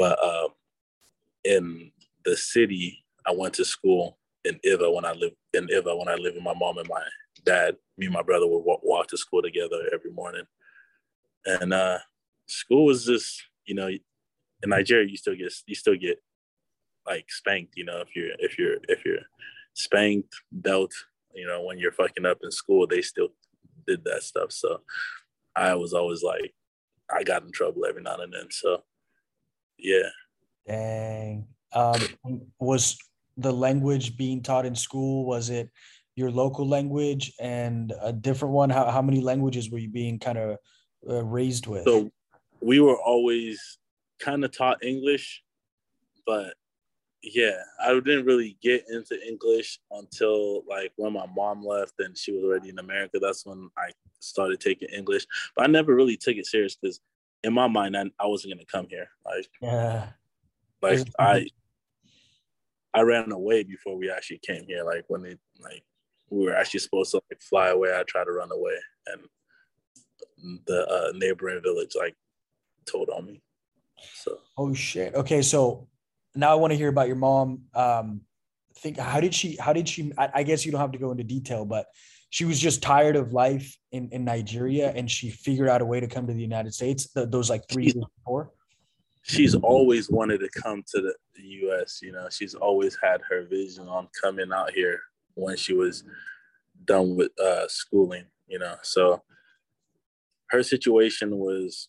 [0.00, 0.48] but um,
[1.44, 1.92] in
[2.24, 6.14] the city, I went to school in Iva when I lived in Iva when I
[6.14, 7.02] lived with my mom and my
[7.44, 7.76] dad.
[7.98, 10.44] Me and my brother would walk, walk to school together every morning,
[11.44, 11.98] and uh,
[12.46, 13.88] school was just you know
[14.62, 16.18] in Nigeria, you still get you still get
[17.06, 17.74] like spanked.
[17.76, 19.26] You know, if you're if you're if you're
[19.74, 20.92] spanked, belt,
[21.34, 23.28] you know, when you're fucking up in school, they still
[23.86, 24.50] did that stuff.
[24.50, 24.80] So
[25.54, 26.54] I was always like,
[27.14, 28.46] I got in trouble every now and then.
[28.50, 28.82] So
[29.82, 30.08] yeah.
[30.66, 31.46] Dang.
[31.72, 32.00] Um,
[32.58, 32.98] was
[33.36, 35.24] the language being taught in school?
[35.24, 35.70] Was it
[36.16, 38.70] your local language and a different one?
[38.70, 40.58] How how many languages were you being kind of
[41.08, 41.84] uh, raised with?
[41.84, 42.10] So
[42.60, 43.78] we were always
[44.18, 45.42] kind of taught English,
[46.26, 46.54] but
[47.22, 52.32] yeah, I didn't really get into English until like when my mom left and she
[52.32, 53.18] was already in America.
[53.20, 53.90] That's when I
[54.20, 57.00] started taking English, but I never really took it serious because
[57.42, 59.08] in my mind I, I wasn't gonna come here.
[59.24, 60.08] Like yeah,
[60.82, 61.46] like I
[62.92, 64.84] I ran away before we actually came here.
[64.84, 65.84] Like when they like
[66.30, 68.76] we were actually supposed to like fly away, I tried to run away,
[69.06, 72.16] and the uh, neighboring village like
[72.86, 73.42] told on me.
[74.14, 74.38] So.
[74.56, 75.14] Oh shit.
[75.14, 75.88] Okay, so
[76.34, 77.62] now I want to hear about your mom.
[77.74, 78.22] Um,
[78.76, 79.56] think how did she?
[79.56, 80.12] How did she?
[80.16, 81.86] I, I guess you don't have to go into detail, but
[82.30, 85.98] she was just tired of life in, in Nigeria and she figured out a way
[85.98, 88.52] to come to the United States those like three years before?
[89.22, 93.88] She's always wanted to come to the US, you know, she's always had her vision
[93.88, 95.00] on coming out here
[95.34, 96.04] when she was
[96.84, 98.76] done with uh, schooling, you know.
[98.82, 99.22] So
[100.50, 101.88] her situation was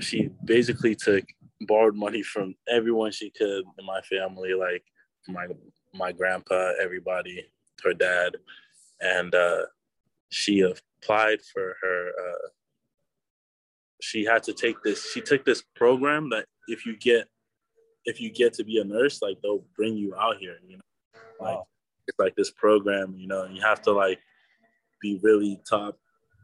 [0.00, 1.24] she basically took
[1.62, 4.84] borrowed money from everyone she could in my family, like
[5.26, 5.46] my
[5.94, 7.46] my grandpa, everybody,
[7.82, 8.36] her dad,
[9.00, 9.62] and uh,
[10.30, 12.10] she applied for her.
[12.18, 12.48] Uh,
[14.00, 15.10] she had to take this.
[15.12, 17.28] She took this program that if you get
[18.04, 20.56] if you get to be a nurse, like they'll bring you out here.
[20.66, 21.66] You know, like wow.
[22.06, 23.14] it's like this program.
[23.16, 24.18] You know, you have to like
[25.00, 25.98] be really top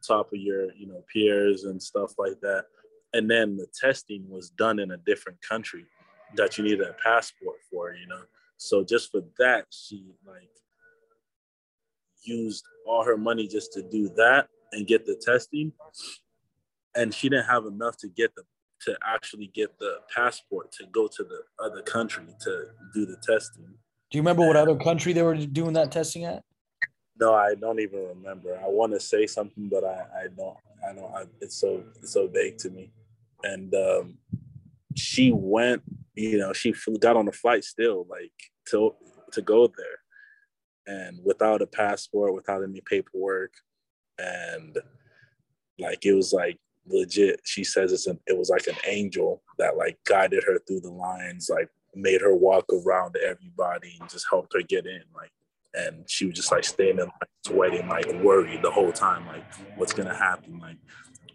[0.06, 2.64] top of your you know peers and stuff like that.
[3.12, 5.86] And then the testing was done in a different country
[6.34, 7.94] that you needed a passport for.
[7.94, 8.22] You know,
[8.56, 10.50] so just for that, she like
[12.26, 15.72] used all her money just to do that and get the testing.
[16.94, 18.42] And she didn't have enough to get the
[18.82, 23.64] to actually get the passport to go to the other country to do the testing.
[24.10, 26.44] Do you remember what other country they were doing that testing at?
[27.18, 28.58] No, I don't even remember.
[28.62, 30.56] I want to say something, but I, I don't.
[30.86, 31.14] I don't.
[31.14, 32.92] I, it's so it's so vague to me.
[33.42, 34.18] And um,
[34.94, 35.82] she went.
[36.14, 38.32] You know, she got on a flight still, like
[38.68, 38.94] to
[39.32, 39.98] to go there,
[40.86, 43.52] and without a passport, without any paperwork,
[44.18, 44.78] and
[45.78, 47.40] like it was like legit.
[47.44, 50.90] She says it's an it was like an angel that like guided her through the
[50.90, 55.02] lines, like made her walk around everybody and just helped her get in.
[55.14, 55.30] Like
[55.74, 59.44] and she was just like standing like sweating, like worried the whole time, like
[59.76, 60.78] what's gonna happen, like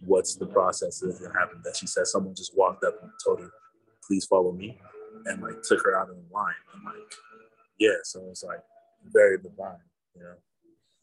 [0.05, 1.61] what's the process that's gonna happen.
[1.63, 3.51] That she said someone just walked up and told her,
[4.05, 4.79] please follow me,
[5.25, 6.53] and like took her out of the line.
[6.73, 7.13] And like,
[7.79, 8.61] yeah, so it's like
[9.05, 9.77] very divine,
[10.15, 10.35] you know.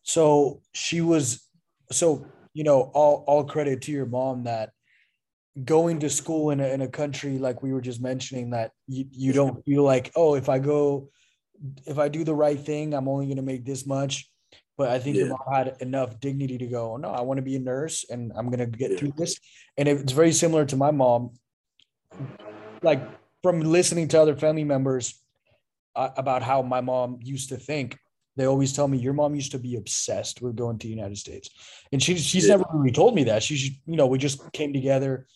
[0.02, 1.44] So she was
[1.90, 2.26] so
[2.58, 4.70] you know, all all credit to your mom that
[5.64, 9.04] going to school in a, in a country like we were just mentioning that you,
[9.11, 11.08] you don't feel like oh if i go
[11.84, 14.30] if i do the right thing i'm only going to make this much
[14.76, 15.24] but i think yeah.
[15.24, 18.30] your mom had enough dignity to go no i want to be a nurse and
[18.37, 18.98] i'm going to get yeah.
[18.98, 19.37] through this
[19.76, 21.30] and it's very similar to my mom
[22.82, 23.02] like
[23.42, 25.20] from listening to other family members
[25.96, 27.98] uh, about how my mom used to think
[28.37, 31.18] they always tell me your mom used to be obsessed with going to the United
[31.18, 31.51] States,
[31.90, 32.57] and she she's yeah.
[32.57, 33.42] never really told me that.
[33.42, 35.27] She's you know we just came together,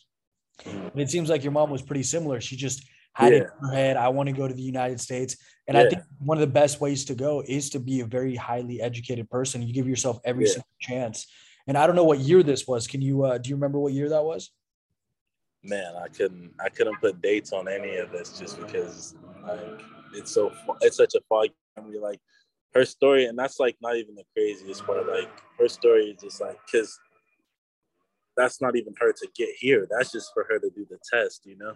[0.65, 2.41] and it seems like your mom was pretty similar.
[2.41, 3.41] She just had yeah.
[3.41, 3.97] it in her head.
[3.97, 5.37] I want to go to the United States,
[5.67, 5.83] and yeah.
[5.83, 8.81] I think one of the best ways to go is to be a very highly
[8.81, 9.63] educated person.
[9.63, 11.27] You give yourself every single chance.
[11.67, 12.87] And I don't know what year this was.
[12.87, 14.51] Can you uh, do you remember what year that was?
[15.65, 19.81] Man, I couldn't I couldn't put dates on any of this just because like
[20.15, 21.21] it's so it's such a
[21.77, 21.99] memory.
[21.99, 22.21] Like
[22.75, 25.07] her story, and that's like not even the craziest part.
[25.07, 26.99] Like her story is just like because
[28.37, 29.87] that's not even her to get here.
[29.91, 31.75] That's just for her to do the test, you know.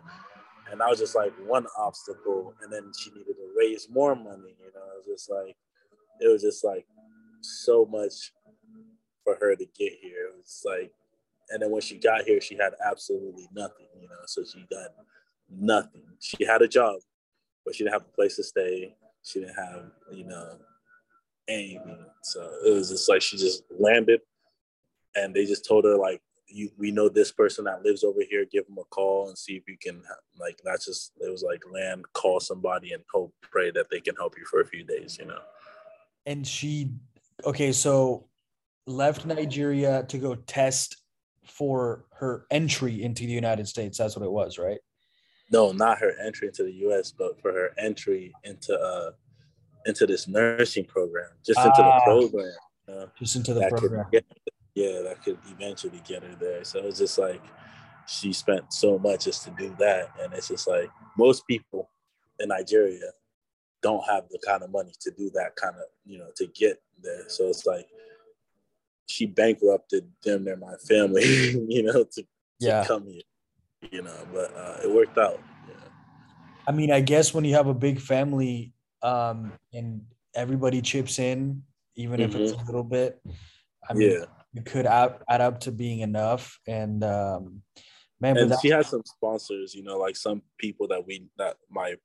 [0.71, 4.57] And that was just like one obstacle, and then she needed to raise more money.
[4.59, 5.57] You know, it was just like
[6.21, 6.87] it was just like
[7.41, 8.33] so much
[9.23, 10.29] for her to get here.
[10.29, 10.93] It was like,
[11.51, 13.87] and then when she got here, she had absolutely nothing.
[14.01, 14.91] You know, so she got
[15.51, 16.03] nothing.
[16.21, 16.97] She had a job,
[17.67, 18.95] but she didn't have a place to stay.
[19.25, 20.57] She didn't have, you know,
[21.49, 22.07] anything.
[22.23, 24.21] So it was just like she just landed,
[25.17, 28.47] and they just told her like, "You, we know this person that lives over here.
[28.51, 30.01] Give them a call and see if you can
[30.39, 34.15] like not just." It was like land, call somebody, and hope, pray that they can
[34.15, 35.19] help you for a few days.
[35.19, 35.41] You know.
[36.25, 36.93] And she,
[37.45, 38.29] okay, so
[38.87, 41.03] left Nigeria to go test
[41.45, 43.99] for her entry into the United States.
[43.99, 44.79] That's what it was, right?
[45.51, 49.13] No, not her entry into the U.S., but for her entry into uh
[49.87, 52.05] into this nursing program, just into the ah.
[52.05, 52.53] program.
[52.89, 54.07] You know, just into the program.
[54.11, 54.25] Get,
[54.75, 56.65] yeah, that could eventually get her there.
[56.65, 57.43] So it's just like
[58.07, 61.91] she spent so much just to do that, and it's just like most people
[62.39, 63.13] in Nigeria
[63.83, 66.83] don't have the kind of money to do that kind of you know to get
[67.03, 67.29] there.
[67.29, 67.87] So it's like
[69.09, 71.25] she bankrupted them and my family,
[71.69, 72.27] you know, to, to
[72.59, 72.85] yeah.
[72.85, 73.23] come here,
[73.91, 74.27] you know.
[74.33, 75.41] But uh, it worked out.
[75.69, 75.75] Yeah.
[76.67, 78.73] I mean, I guess when you have a big family,
[79.03, 80.03] um, and
[80.35, 81.63] everybody chips in,
[81.95, 82.31] even mm-hmm.
[82.31, 82.67] if it's a mm-hmm.
[82.67, 83.21] little bit.
[83.89, 84.25] I mean, yeah.
[84.55, 86.59] it could add, add up to being enough.
[86.67, 87.63] And um,
[88.21, 91.97] man, and she has some sponsors, you know, like some people that we that my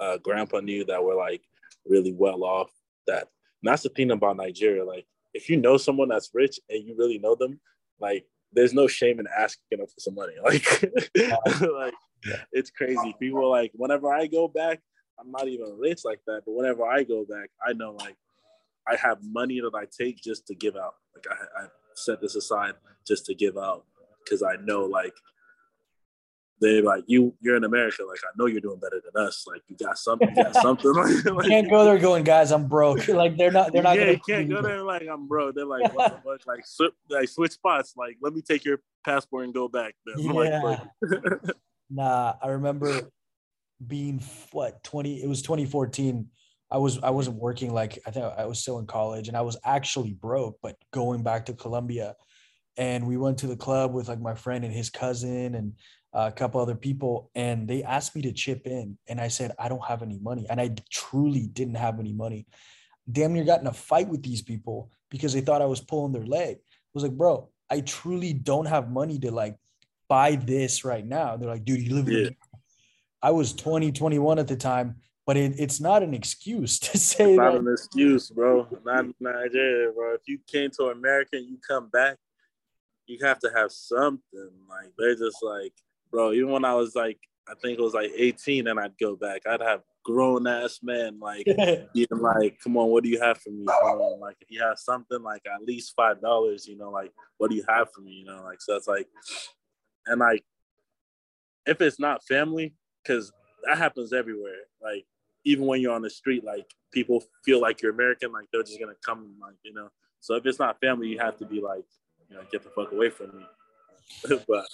[0.00, 1.42] uh, grandpa knew that were like
[1.86, 2.70] really well off.
[3.06, 3.28] That
[3.62, 4.84] and that's the thing about Nigeria.
[4.84, 7.60] Like, if you know someone that's rich and you really know them,
[7.98, 10.34] like there's no shame in asking them for some money.
[10.44, 11.94] Like, like
[12.52, 13.14] it's crazy.
[13.18, 14.80] People are like whenever I go back,
[15.18, 16.42] I'm not even rich like that.
[16.46, 18.16] But whenever I go back, I know like
[18.88, 20.94] I have money that I take just to give out.
[21.14, 22.74] Like I, I set this aside
[23.06, 23.84] just to give out
[24.24, 25.14] because I know like
[26.60, 29.62] they're like you you're in America like I know you're doing better than us like
[29.68, 30.92] you got something you got something.
[31.34, 33.08] Like, can't go there going guys I'm broke.
[33.14, 35.54] Like they're not they're not yeah you can't go there like I'm broke.
[35.54, 36.46] They're like what the fuck?
[36.46, 39.94] Like switch like switch spots like let me take your passport and go back.
[40.16, 40.60] Yeah.
[40.62, 40.80] Like,
[41.90, 43.10] nah I remember
[43.84, 46.28] being what 20 it was 2014
[46.70, 49.42] I was I wasn't working like I think I was still in college and I
[49.42, 52.14] was actually broke but going back to Colombia
[52.76, 55.74] and we went to the club with like my friend and his cousin and
[56.14, 59.68] a couple other people and they asked me to chip in and i said i
[59.68, 62.46] don't have any money and i truly didn't have any money.
[63.10, 66.12] Damn near got in a fight with these people because they thought i was pulling
[66.12, 66.56] their leg.
[66.56, 69.56] I was like bro i truly don't have money to like
[70.08, 71.36] buy this right now.
[71.36, 72.28] They're like dude you live yeah.
[72.28, 72.36] in
[73.22, 74.96] i was 20 21 at the time
[75.26, 78.68] but it, it's not an excuse to say it's not an excuse bro.
[78.84, 80.14] Not nigeria bro.
[80.14, 82.18] If you came to america and you come back
[83.06, 84.50] you have to have something.
[84.68, 85.72] Like they're just like
[86.14, 86.32] bro.
[86.32, 89.42] Even when I was like, I think it was like 18, and I'd go back.
[89.46, 91.44] I'd have grown ass men like
[91.94, 93.66] being like, "Come on, what do you have for me?
[93.66, 97.12] Come on, like if you have something like at least five dollars, you know, like
[97.38, 98.12] what do you have for me?
[98.12, 99.08] You know, like so it's like,
[100.06, 100.44] and like
[101.66, 103.32] if it's not family, because
[103.66, 104.68] that happens everywhere.
[104.82, 105.04] Like
[105.44, 108.78] even when you're on the street, like people feel like you're American, like they're just
[108.78, 109.88] gonna come, like you know.
[110.20, 111.84] So if it's not family, you have to be like,
[112.30, 114.38] you know, get the fuck away from me.
[114.48, 114.64] but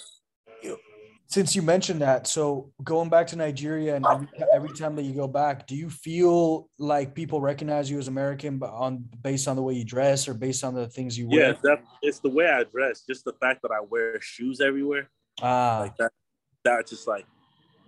[1.31, 5.13] since you mentioned that, so going back to Nigeria and every, every time that you
[5.13, 9.61] go back, do you feel like people recognize you as American on based on the
[9.61, 11.51] way you dress or based on the things you wear?
[11.51, 13.03] Yeah, that, it's the way I dress.
[13.07, 15.09] Just the fact that I wear shoes everywhere.
[15.41, 16.11] Ah, like that.
[16.65, 17.25] That just like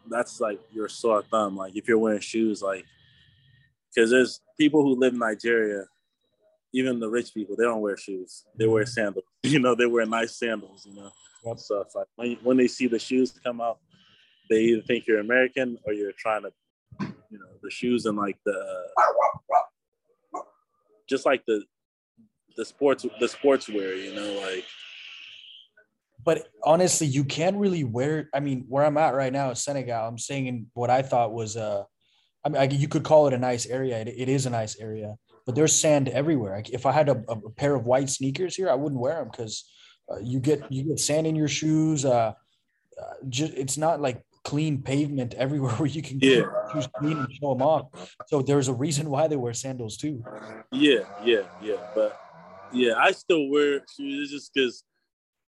[0.09, 1.57] that's like your sore thumb.
[1.57, 2.85] Like if you're wearing shoes, like
[3.93, 5.83] because there's people who live in Nigeria,
[6.73, 8.45] even the rich people, they don't wear shoes.
[8.57, 9.25] They wear sandals.
[9.43, 10.87] You know, they wear nice sandals.
[10.89, 11.11] You know.
[11.45, 11.57] Yep.
[11.57, 13.79] It's like when, when they see the shoes come out,
[14.49, 16.51] they either think you're American or you're trying to,
[16.99, 18.57] you know, the shoes and like the,
[21.09, 21.63] just like the,
[22.55, 24.65] the sports, the sportswear, you know, like.
[26.23, 28.29] But honestly, you can't really wear.
[28.33, 30.07] I mean, where I'm at right now is Senegal.
[30.07, 31.83] I'm saying in what I thought was uh,
[32.45, 33.99] I mean, I, you could call it a nice area.
[33.99, 36.61] It, it is a nice area, but there's sand everywhere.
[36.71, 39.69] If I had a, a pair of white sneakers here, I wouldn't wear them because
[40.13, 42.05] uh, you get you get sand in your shoes.
[42.05, 42.33] Uh,
[43.01, 46.43] uh, just it's not like clean pavement everywhere where you can yeah.
[46.71, 48.15] shoes clean and show them off.
[48.27, 50.23] So there's a reason why they wear sandals too.
[50.71, 51.77] Yeah, yeah, yeah.
[51.95, 52.19] But
[52.71, 54.83] yeah, I still wear shoes just because.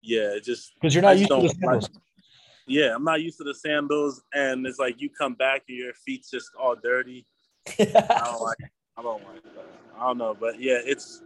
[0.07, 1.89] Yeah, just because you're not used to the sandals.
[2.67, 5.93] Yeah, I'm not used to the sandals, and it's like you come back and your
[6.05, 7.25] feet's just all dirty.
[7.79, 8.57] I don't like.
[8.97, 9.43] I don't like.
[9.43, 9.65] That.
[9.97, 11.23] I don't know, but yeah, it's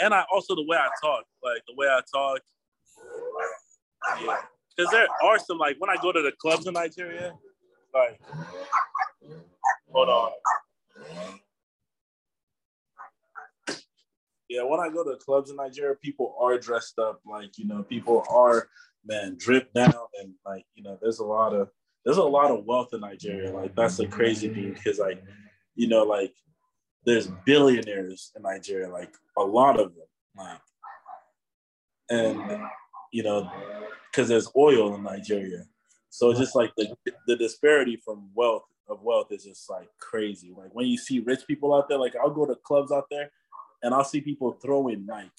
[0.00, 2.40] and I also the way I talk, like the way I talk.
[4.22, 4.36] Yeah,
[4.76, 7.32] because there are some like when I go to the clubs in Nigeria,
[7.94, 8.20] like,
[9.92, 10.30] hold on.
[14.48, 17.20] Yeah, when I go to clubs in Nigeria, people are dressed up.
[17.26, 18.68] Like, you know, people are
[19.04, 21.68] man drip down and like, you know, there's a lot of
[22.04, 23.52] there's a lot of wealth in Nigeria.
[23.52, 25.22] Like that's the crazy thing because like,
[25.74, 26.34] you know, like
[27.04, 30.06] there's billionaires in Nigeria, like a lot of them,
[30.36, 30.60] like,
[32.10, 32.62] and
[33.12, 33.50] you know,
[34.10, 35.64] because there's oil in Nigeria,
[36.10, 36.94] so just like the
[37.26, 40.52] the disparity from wealth of wealth is just like crazy.
[40.56, 43.30] Like when you see rich people out there, like I'll go to clubs out there,
[43.82, 45.30] and I'll see people throwing like,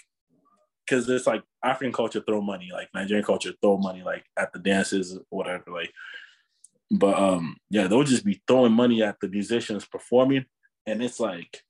[0.85, 4.59] because it's like African culture throw money, like Nigerian culture throw money, like at the
[4.59, 5.91] dances or whatever, like.
[6.91, 10.45] But um, yeah, they'll just be throwing money at the musicians performing,
[10.89, 11.61] and it's like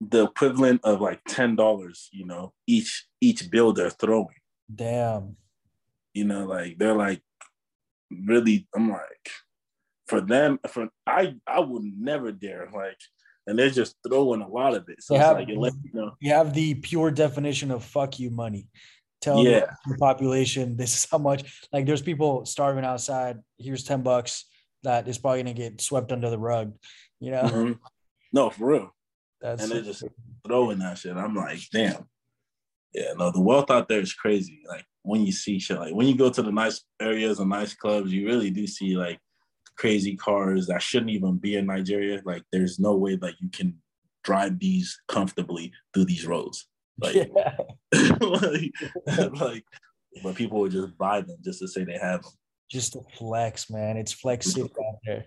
[0.00, 4.28] the equivalent of like ten dollars, you know, each each bill they're throwing.
[4.74, 5.36] Damn.
[6.14, 7.22] You know, like they're like
[8.10, 8.66] really.
[8.74, 9.30] I'm like,
[10.06, 12.98] for them, for I I would never dare like,
[13.46, 15.02] and they're just throwing a lot of it.
[15.02, 18.30] So you it's have, like, you, know, you have the pure definition of fuck you
[18.30, 18.68] money.
[19.20, 19.70] Tell yeah.
[19.86, 21.66] the population this is how much.
[21.72, 23.38] Like, there's people starving outside.
[23.58, 24.46] Here's ten bucks.
[24.82, 26.74] That is probably gonna get swept under the rug.
[27.22, 27.42] You know.
[27.42, 27.72] Mm-hmm.
[28.32, 28.94] No, for real.
[29.40, 30.04] That's and they're just
[30.44, 31.16] throwing that shit.
[31.16, 32.08] I'm like, damn.
[32.92, 34.62] Yeah, no, the wealth out there is crazy.
[34.68, 37.74] Like when you see shit, like when you go to the nice areas and nice
[37.74, 39.20] clubs, you really do see like
[39.76, 42.20] crazy cars that shouldn't even be in Nigeria.
[42.24, 43.78] Like there's no way that you can
[44.24, 46.66] drive these comfortably through these roads.
[47.00, 47.56] Like, yeah.
[48.20, 48.72] like,
[49.32, 49.64] like,
[50.22, 52.32] but people would just buy them just to say they have them.
[52.68, 53.96] Just to flex, man.
[53.96, 55.26] It's flex city out there.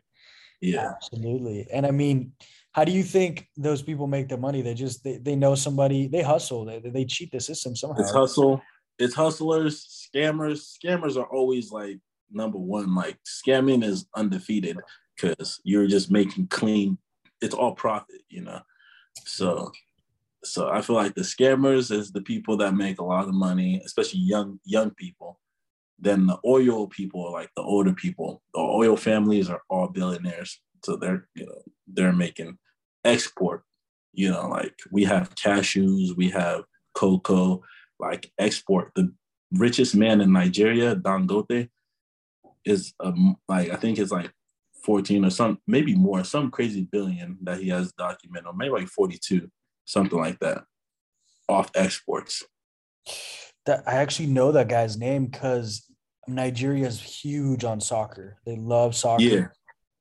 [0.61, 1.67] Yeah, absolutely.
[1.71, 2.33] And I mean,
[2.71, 4.61] how do you think those people make their money?
[4.61, 8.01] They just they, they know somebody, they hustle, they, they cheat the system somehow.
[8.01, 8.61] It's hustle.
[8.97, 10.77] It's hustlers, scammers.
[10.77, 11.99] Scammers are always like
[12.31, 12.95] number one.
[12.95, 14.77] Like scamming is undefeated
[15.15, 16.97] because you're just making clean.
[17.41, 18.61] It's all profit, you know.
[19.25, 19.71] So,
[20.43, 23.81] so I feel like the scammers is the people that make a lot of money,
[23.85, 25.39] especially young young people.
[25.99, 28.41] Then the oil people like the older people.
[28.53, 32.57] The oil families are all billionaires, so they're you know they're making
[33.03, 33.63] export.
[34.13, 37.63] You know, like we have cashews, we have cocoa,
[37.99, 38.91] like export.
[38.95, 39.13] The
[39.51, 41.69] richest man in Nigeria, Dangote,
[42.65, 44.31] is um, like I think it's like
[44.83, 49.49] 14 or some maybe more, some crazy billion that he has documented, maybe like 42,
[49.85, 50.63] something like that,
[51.49, 52.43] off exports.
[53.65, 55.85] That I actually know that guy's name because
[56.27, 58.37] Nigeria is huge on soccer.
[58.45, 59.23] They love soccer.
[59.23, 59.47] Yeah.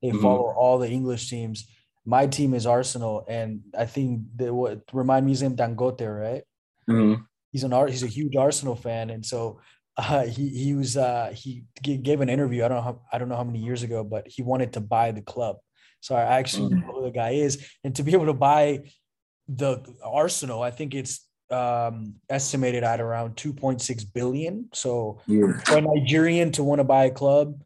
[0.01, 0.21] They mm-hmm.
[0.21, 1.67] follow all the English teams.
[2.05, 6.43] My team is Arsenal, and I think they what remind me his name Dangote, right?
[6.89, 7.23] Mm-hmm.
[7.51, 7.89] He's an art.
[7.89, 9.59] He's a huge Arsenal fan, and so
[9.97, 12.63] uh, he he was uh, he gave an interview.
[12.63, 14.81] I don't know how, I don't know how many years ago, but he wanted to
[14.81, 15.57] buy the club.
[16.01, 16.81] So I actually mm.
[16.81, 18.91] know who the guy is, and to be able to buy
[19.47, 24.69] the Arsenal, I think it's um, estimated at around 2.6 billion.
[24.73, 25.59] So yeah.
[25.65, 27.61] for a Nigerian to want to buy a club,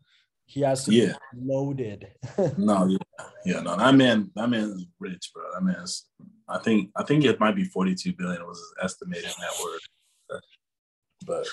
[0.46, 1.14] he has to yeah.
[1.34, 2.08] be loaded.
[2.58, 2.98] no, yeah,
[3.46, 5.44] yeah, no, that man, that man is rich, bro.
[5.54, 6.08] That man's.
[6.48, 10.42] I think, I think it might be 42 billion was his estimated net worth.
[11.26, 11.46] But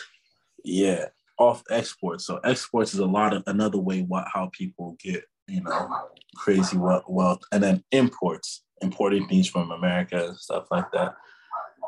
[0.64, 1.07] yeah,
[1.39, 2.24] off exports.
[2.24, 5.89] So exports is a lot of another way what how people get you know
[6.37, 11.14] crazy wealth, and then imports, importing things from America and stuff like that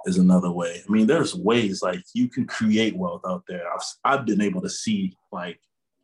[0.06, 0.82] is another way.
[0.86, 3.64] I mean, there's ways like you can create wealth out there.
[3.72, 5.60] I've I've been able to see like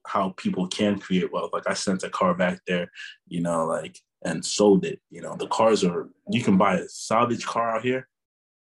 [0.06, 1.50] how people can create wealth.
[1.52, 2.90] Like I sent a car back there,
[3.26, 5.00] you know, like and sold it.
[5.10, 8.08] You know, the cars are you can buy a salvage car out here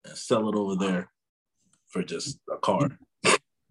[0.05, 1.11] and sell it over there
[1.89, 2.89] for just a car.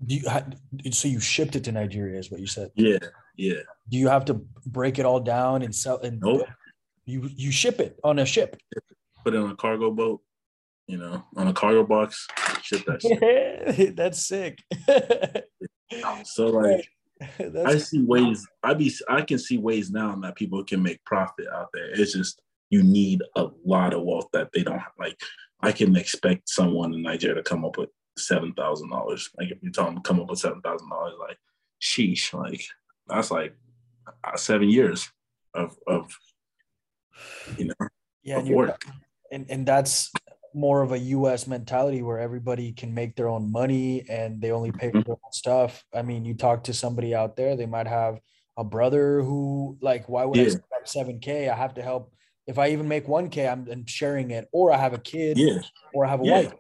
[0.04, 2.72] Do you so you shipped it to Nigeria is what you said?
[2.76, 2.98] Yeah,
[3.38, 3.62] yeah.
[3.90, 4.36] Do you have to
[4.66, 6.48] break it all down and sell and nope.
[7.06, 8.58] you you ship it on a ship?
[9.24, 10.22] Put it on a cargo boat,
[10.88, 12.28] you know, on a cargo box,
[12.62, 13.96] ship that shit.
[13.96, 14.60] That's sick.
[16.26, 16.88] so like
[17.66, 21.48] I see ways I be I can see ways now that people can make profit
[21.54, 21.92] out there.
[21.92, 24.94] It's just you need a lot of wealth that they don't have.
[24.98, 25.20] like
[25.62, 29.30] I can expect someone in Nigeria to come up with seven thousand dollars.
[29.38, 31.38] Like if you tell them to come up with seven thousand dollars, like
[31.82, 32.64] sheesh, like
[33.08, 33.56] that's like
[34.24, 35.10] uh, seven years
[35.54, 36.12] of of
[37.58, 37.88] you know
[38.24, 38.84] yeah, and, work.
[39.32, 40.12] and and that's
[40.54, 41.48] more of a U.S.
[41.48, 45.10] mentality where everybody can make their own money and they only pay for mm-hmm.
[45.10, 45.84] their own stuff.
[45.94, 48.20] I mean, you talk to somebody out there, they might have
[48.58, 50.54] a brother who like, why would yeah.
[50.74, 51.50] I seven k?
[51.50, 52.14] I have to help.
[52.48, 55.60] If I even make one k, I'm, sharing it, or I have a kid, yeah,
[55.94, 56.42] or I have a yeah.
[56.42, 56.54] wife.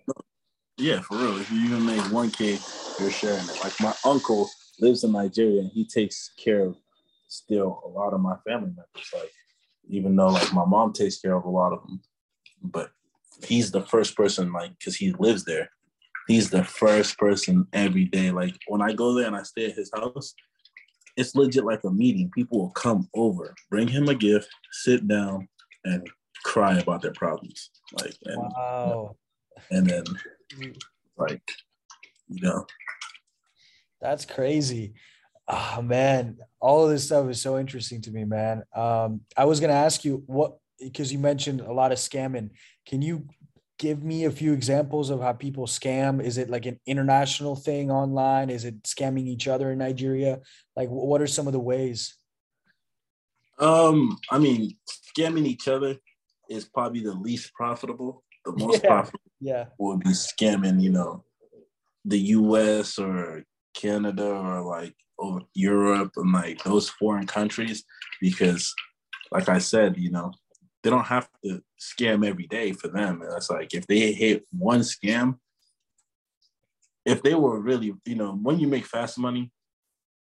[0.81, 1.37] Yeah, for real.
[1.37, 3.59] If you even make 1K, you're sharing it.
[3.63, 6.75] Like my uncle lives in Nigeria and he takes care of
[7.27, 9.09] still a lot of my family members.
[9.13, 9.31] Like,
[9.87, 12.01] even though like my mom takes care of a lot of them,
[12.63, 12.91] but
[13.43, 15.69] he's the first person, like, because he lives there.
[16.27, 18.31] He's the first person every day.
[18.31, 20.33] Like, when I go there and I stay at his house,
[21.17, 22.31] it's legit like a meeting.
[22.33, 25.47] People will come over, bring him a gift, sit down,
[25.83, 26.07] and
[26.43, 27.69] cry about their problems.
[27.99, 29.15] Like, and, wow.
[29.71, 30.03] and then
[31.17, 31.41] like,
[32.27, 32.65] you know.
[33.99, 34.93] That's crazy.
[35.47, 38.63] Oh man, all of this stuff is so interesting to me, man.
[38.73, 42.51] Um, I was gonna ask you what because you mentioned a lot of scamming.
[42.85, 43.27] Can you
[43.79, 46.23] give me a few examples of how people scam?
[46.23, 48.49] Is it like an international thing online?
[48.49, 50.39] Is it scamming each other in Nigeria?
[50.75, 52.15] Like, what are some of the ways?
[53.59, 54.77] Um, I mean,
[55.17, 55.97] scamming each other
[56.49, 58.23] is probably the least profitable.
[58.43, 58.89] The most yeah.
[58.89, 61.25] profitable yeah would be scamming you know
[62.05, 67.83] the us or canada or like over europe and like those foreign countries
[68.21, 68.73] because
[69.31, 70.31] like i said you know
[70.83, 74.45] they don't have to scam every day for them and it's like if they hit
[74.51, 75.37] one scam
[77.05, 79.51] if they were really you know when you make fast money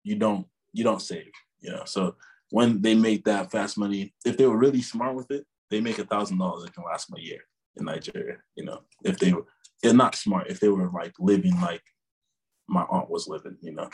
[0.04, 1.30] you don't you don't save
[1.60, 2.14] you know so
[2.50, 5.98] when they make that fast money if they were really smart with it they make
[5.98, 7.40] a thousand dollars it can last them a year
[7.76, 8.38] in Nigeria.
[8.54, 9.46] You know, if they were,
[9.82, 10.48] they're not smart.
[10.48, 11.82] If they were like living like
[12.68, 13.88] my aunt was living, you know.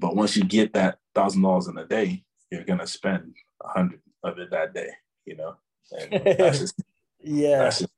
[0.00, 4.00] But once you get that thousand dollars in a day, you're gonna spend a hundred
[4.24, 4.90] of it that day.
[5.26, 5.56] You know,
[5.92, 6.82] and that's just
[7.22, 7.58] yeah.
[7.58, 7.92] That's just,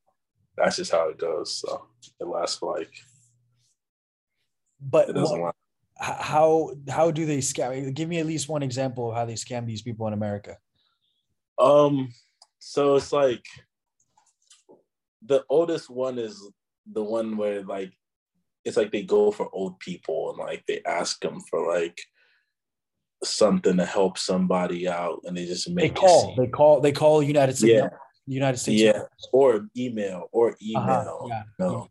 [0.57, 1.55] that's just how it goes.
[1.55, 1.87] So
[2.21, 2.93] it lasts like.
[4.81, 5.57] But it doesn't last.
[5.99, 7.95] how how do they scam?
[7.95, 10.57] Give me at least one example of how they scam these people in America.
[11.59, 12.13] Um,
[12.59, 13.45] so it's like
[15.27, 16.41] the oldest one is
[16.91, 17.93] the one where like
[18.65, 21.99] it's like they go for old people and like they ask them for like
[23.25, 27.23] something to help somebody out and they just make they call they call they call
[27.23, 27.89] united states Yeah.
[28.27, 29.03] united states yeah
[29.33, 31.89] or email or email Uh-huh, yeah, know?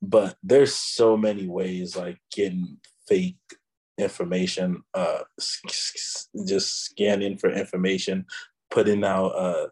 [0.00, 3.36] but there's so many ways like getting fake
[3.98, 5.20] information uh
[6.46, 8.24] just scanning for information
[8.70, 9.66] putting out uh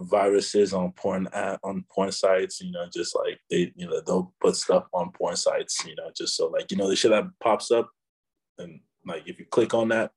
[0.00, 4.32] viruses on porn at, on porn sites you know just like they you know they'll
[4.40, 7.24] put stuff on porn sites you know just so like you know the shit that
[7.40, 7.90] pops up
[8.58, 10.12] and like if you click on that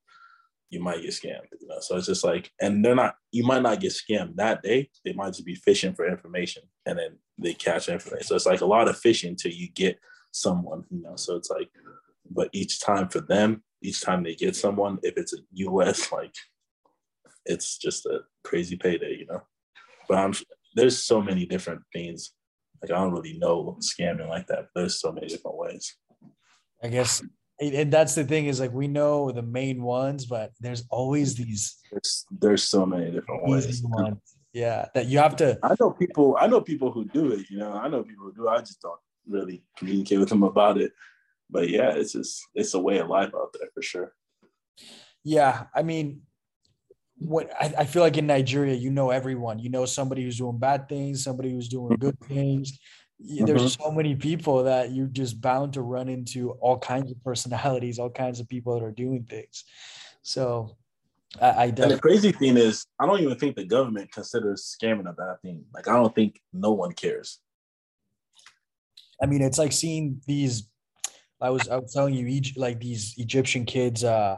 [0.71, 1.79] you might get scammed you know?
[1.81, 4.89] So it's just like and they're not you might not get scammed that day.
[5.05, 8.25] They might just be fishing for information and then they catch information.
[8.25, 9.99] So it's like a lot of fishing till you get
[10.31, 11.15] someone you know?
[11.17, 11.69] So it's like
[12.33, 16.33] but each time for them each time they get someone if it's a us like
[17.45, 19.41] it's just a crazy payday you know?
[20.07, 20.33] But i'm
[20.73, 22.31] there's so many different things.
[22.81, 25.97] Like i don't really know scamming like that but there's so many different ways.
[26.81, 27.21] I guess
[27.61, 31.77] and that's the thing is like we know the main ones but there's always these
[31.91, 34.17] there's there's so many different ways ones
[34.53, 36.37] yeah that you have to I know people.
[36.39, 37.49] I know people who do it.
[37.49, 38.47] You know, I know people who do.
[38.47, 38.51] it.
[38.51, 40.91] I just don't really communicate with them about it.
[41.49, 44.13] But yeah, it's just it's a way of life out there for sure.
[45.23, 46.21] Yeah, I mean,
[47.17, 49.59] what I, I feel like in Nigeria, you know everyone.
[49.59, 52.79] You know somebody who's doing bad things, somebody who's doing good things.
[53.23, 57.23] Y- There's so many people that you're just bound to run into all kinds of
[57.23, 59.63] personalities, all kinds of people that are doing things.
[60.23, 60.77] So,
[61.39, 65.09] I, I And the crazy thing is, I don't even think the government considers scamming
[65.09, 65.65] a bad thing.
[65.73, 67.39] Like I don't think no one cares.
[69.21, 70.67] I mean, it's like seeing these.
[71.39, 74.37] I was I was telling you, Egypt, like these Egyptian kids uh,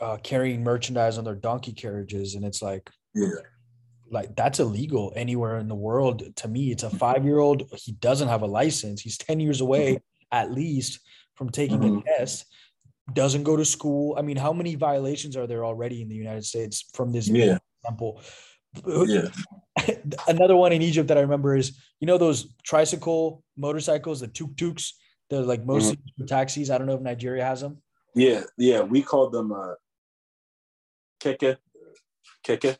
[0.00, 3.28] uh, carrying merchandise on their donkey carriages, and it's like Yeah,
[4.12, 6.22] like that's illegal anywhere in the world.
[6.36, 9.00] To me it's a five year old he doesn't have a license.
[9.00, 10.00] He's 10 years away
[10.30, 11.00] at least
[11.34, 12.00] from taking Mhm.
[12.00, 12.44] a test.
[13.12, 14.14] Doesn't go to school.
[14.18, 17.58] I mean how many violations are there already in the united states from this Yeah.
[17.82, 18.20] example?
[18.86, 19.28] Yeah,
[20.28, 24.94] another one in egypt that i remember is you know those tricycle motorcycles the tuk-tuks?
[25.28, 26.70] They're like mostly for taxis.
[26.70, 27.82] I don't know if nigeria has them
[28.14, 28.80] yeah, yeah.
[28.82, 29.74] We call them uh,
[31.20, 31.56] keke,
[32.46, 32.76] keke.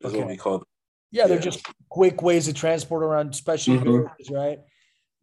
[0.00, 0.18] Is Okay.
[0.20, 0.66] what we call them.
[1.10, 1.42] yeah they're Yeah.
[1.50, 3.84] just quick ways to transport around especially Mhm.
[4.18, 4.60] goods, right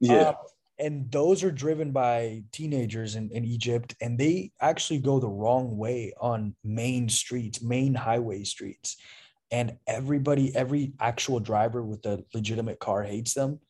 [0.01, 0.35] Yeah, Um,
[0.77, 5.77] and those are driven by teenagers in, in Egypt, and they actually go the wrong
[5.77, 8.97] way on main streets, main highway streets.
[9.51, 13.61] And everybody, every actual driver with a legitimate car hates them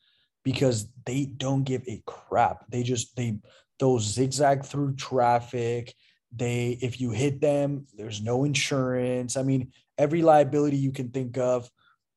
[0.44, 2.66] because they don't give a crap.
[2.70, 3.40] They just they
[3.78, 5.94] those zigzag through traffic.
[6.36, 9.38] They if you hit them, there's no insurance.
[9.38, 11.70] I mean, every liability you can think of.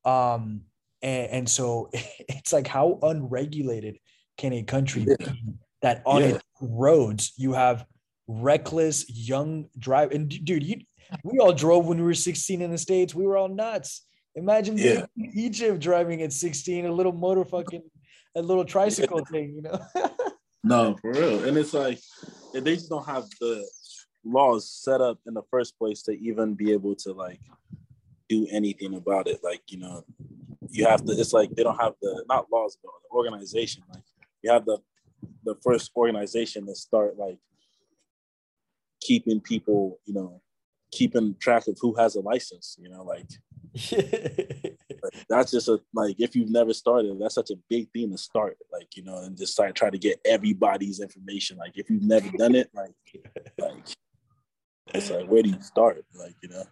[0.05, 0.61] Um,
[1.01, 3.97] and, and so it's like how unregulated
[4.37, 5.15] can a country Yeah.
[5.31, 5.43] be
[5.81, 6.27] that on Yeah.
[6.29, 7.85] its roads you have
[8.27, 10.77] reckless young drive and dude you
[11.23, 14.05] we all drove when we were 16 in the states we were all nuts
[14.35, 15.05] imagine Yeah.
[15.33, 17.81] egypt driving at 16 a little motor fucking
[18.35, 19.79] a little tricycle thing you know
[20.63, 21.43] no, for real.
[21.45, 21.99] And it's like
[22.53, 23.65] they just don't have the
[24.23, 27.41] laws set up in the first place to even be able to like
[28.27, 29.39] do anything about it.
[29.43, 30.03] Like, you know,
[30.69, 33.83] you have to, it's like they don't have the, not laws, but the organization.
[33.93, 34.03] Like,
[34.41, 34.79] you have the,
[35.43, 37.39] the first organization to start like
[39.01, 40.41] keeping people, you know,
[40.91, 43.29] keeping track of who has a license, you know, like
[43.91, 48.17] like, that's just a like if you've never started, that's such a big thing to
[48.17, 51.57] start, like you know, and just start try to get everybody's information.
[51.57, 52.95] Like if you've never done it, like
[53.59, 53.85] like
[54.93, 56.05] it's like where do you start?
[56.13, 56.63] Like you know,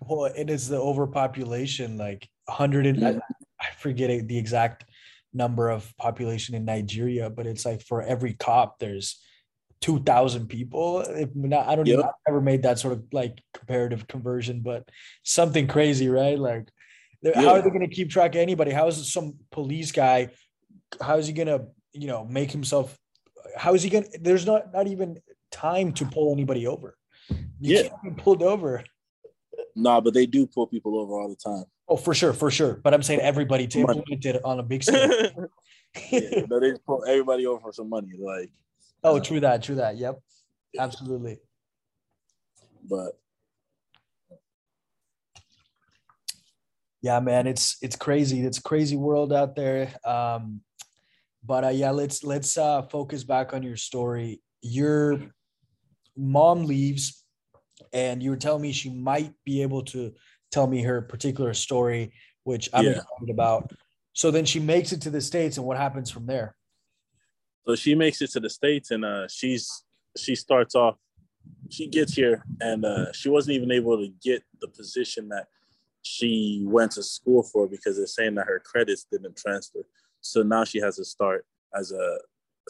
[0.00, 3.18] well it is the overpopulation like 100 and I, Yeah.
[3.60, 4.84] I forget the exact
[5.32, 9.20] number of population in nigeria but it's like for every cop there's
[9.80, 11.94] 2000 people if not i don't Yep.
[11.94, 14.88] even i've never made that sort of like comparative conversion but
[15.22, 16.68] something crazy right like
[17.22, 20.28] they're- how are they going to keep track of anybody how is some police guy
[21.00, 22.98] how is he going to you know make himself
[23.56, 25.16] how is he going to there's not not even
[25.52, 26.96] time to pull anybody over
[27.60, 27.82] you Yeah.
[27.88, 28.84] can't be pulled over
[29.76, 31.64] nah, but they do pull people over all the time.
[31.88, 32.74] Oh, for sure, for sure.
[32.74, 33.88] But I'm saying everybody did
[34.36, 35.08] it on a big scale.
[36.10, 38.50] yeah, no, they pull everybody over for some money, like.
[39.04, 39.96] oh, true that, true that.
[39.96, 40.20] Yep,
[40.78, 41.38] absolutely.
[42.88, 43.18] But
[47.02, 48.44] Yeah, man, it's it's crazy.
[48.44, 49.94] It's a crazy world out there.
[50.04, 50.60] Um,
[51.42, 54.42] but uh, yeah, let's let's uh, focus back on your story.
[54.60, 55.18] Your
[56.14, 57.19] mom leaves,
[57.92, 60.12] and you were telling me she might be able to
[60.50, 62.12] tell me her particular story,
[62.44, 62.90] which I'm yeah.
[62.90, 63.72] excited about.
[64.12, 66.54] So then she makes it to the states, and what happens from there?
[67.66, 69.84] So she makes it to the states, and uh, she's
[70.16, 70.96] she starts off.
[71.70, 75.46] She gets here, and uh, she wasn't even able to get the position that
[76.02, 79.80] she went to school for because they're saying that her credits didn't transfer.
[80.20, 82.18] So now she has to start as a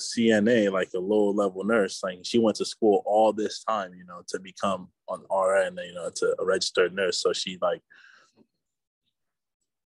[0.01, 2.01] CNA, like a low level nurse.
[2.03, 5.95] Like she went to school all this time, you know, to become an RN, you
[5.95, 7.23] know, to a registered nurse.
[7.23, 7.83] So she like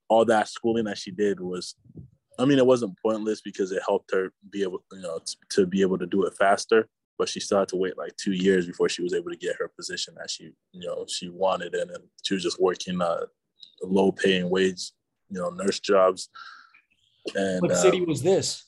[0.10, 1.76] all that schooling that she did was,
[2.40, 5.66] I mean, it wasn't pointless because it helped her be able, you know, to, to
[5.66, 6.88] be able to do it faster.
[7.18, 9.56] But she still had to wait like two years before she was able to get
[9.58, 13.26] her position that she, you know, she wanted, and, and she was just working uh,
[13.82, 14.92] low paying wage,
[15.30, 16.30] you know, nurse jobs.
[17.34, 18.67] And what city um, was this?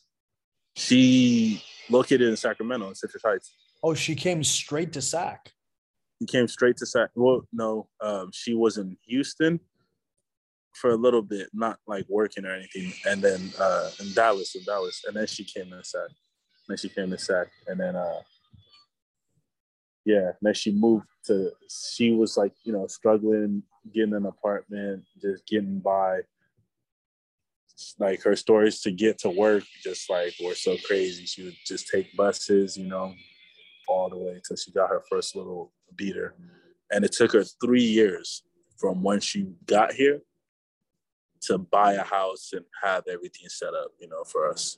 [0.80, 3.54] She located in Sacramento in Citrus Heights.
[3.84, 5.52] Oh, she came straight to Sac.
[6.22, 7.10] She came straight to Sac.
[7.16, 9.60] Well, no, um, she was in Houston
[10.74, 14.64] for a little bit, not like working or anything, and then uh, in Dallas, in
[14.64, 16.10] Dallas, and then she came to Sac.
[16.68, 18.22] then she came to Sac, and then uh,
[20.06, 21.52] yeah, then she moved to.
[21.70, 23.64] She was like, you know, struggling
[23.94, 26.22] getting an apartment, just getting by
[28.00, 31.26] like her stories to get to work just like were so crazy.
[31.26, 33.14] She would just take buses, you know,
[33.88, 36.36] all the way until she got her first little beater.
[36.92, 38.44] And it took her three years
[38.78, 40.22] from when she got here
[41.42, 44.78] to buy a house and have everything set up, you know, for us.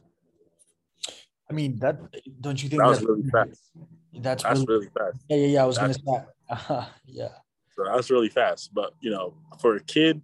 [1.49, 1.99] I mean, that
[2.39, 3.71] don't you think that was really fast?
[4.13, 5.25] That's, that's really, really, fast.
[5.29, 5.63] Yeah, yeah, yeah.
[5.63, 7.29] I was that's, gonna say, uh, yeah.
[7.75, 8.73] So that's really fast.
[8.73, 10.21] But you know, for a kid,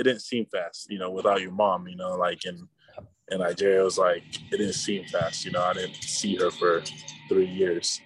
[0.00, 2.66] it didn't seem fast, you know, without your mom, you know, like in
[3.30, 5.44] in Nigeria, it was like it didn't seem fast.
[5.44, 6.82] You know, I didn't see her for
[7.28, 8.00] three years.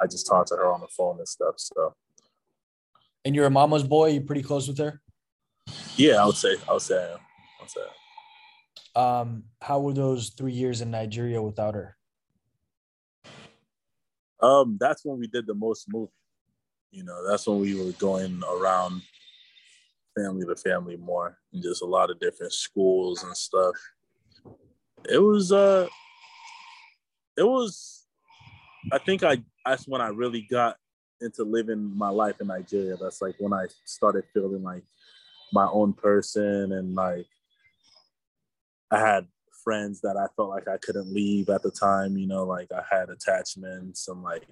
[0.00, 1.54] I just talked to her on the phone and stuff.
[1.58, 1.94] So.
[3.24, 4.10] And you're a mama's boy.
[4.10, 5.02] You pretty close with her.
[5.96, 6.54] Yeah, I would say.
[6.66, 6.96] I would say.
[6.96, 7.80] I, I would say.
[8.94, 11.96] Um, how were those three years in Nigeria without her?
[14.40, 16.08] Um, that's when we did the most moving.
[16.92, 19.02] You know, that's when we were going around
[20.22, 23.74] family to family more and just a lot of different schools and stuff.
[25.08, 25.88] It was uh
[27.36, 28.06] it was
[28.92, 30.76] I think I that's when I really got
[31.20, 32.96] into living my life in Nigeria.
[32.96, 34.84] That's like when I started feeling like
[35.52, 37.26] my own person and like
[38.90, 39.26] I had
[39.62, 42.82] friends that I felt like I couldn't leave at the time, you know, like I
[42.90, 44.46] had attachments and like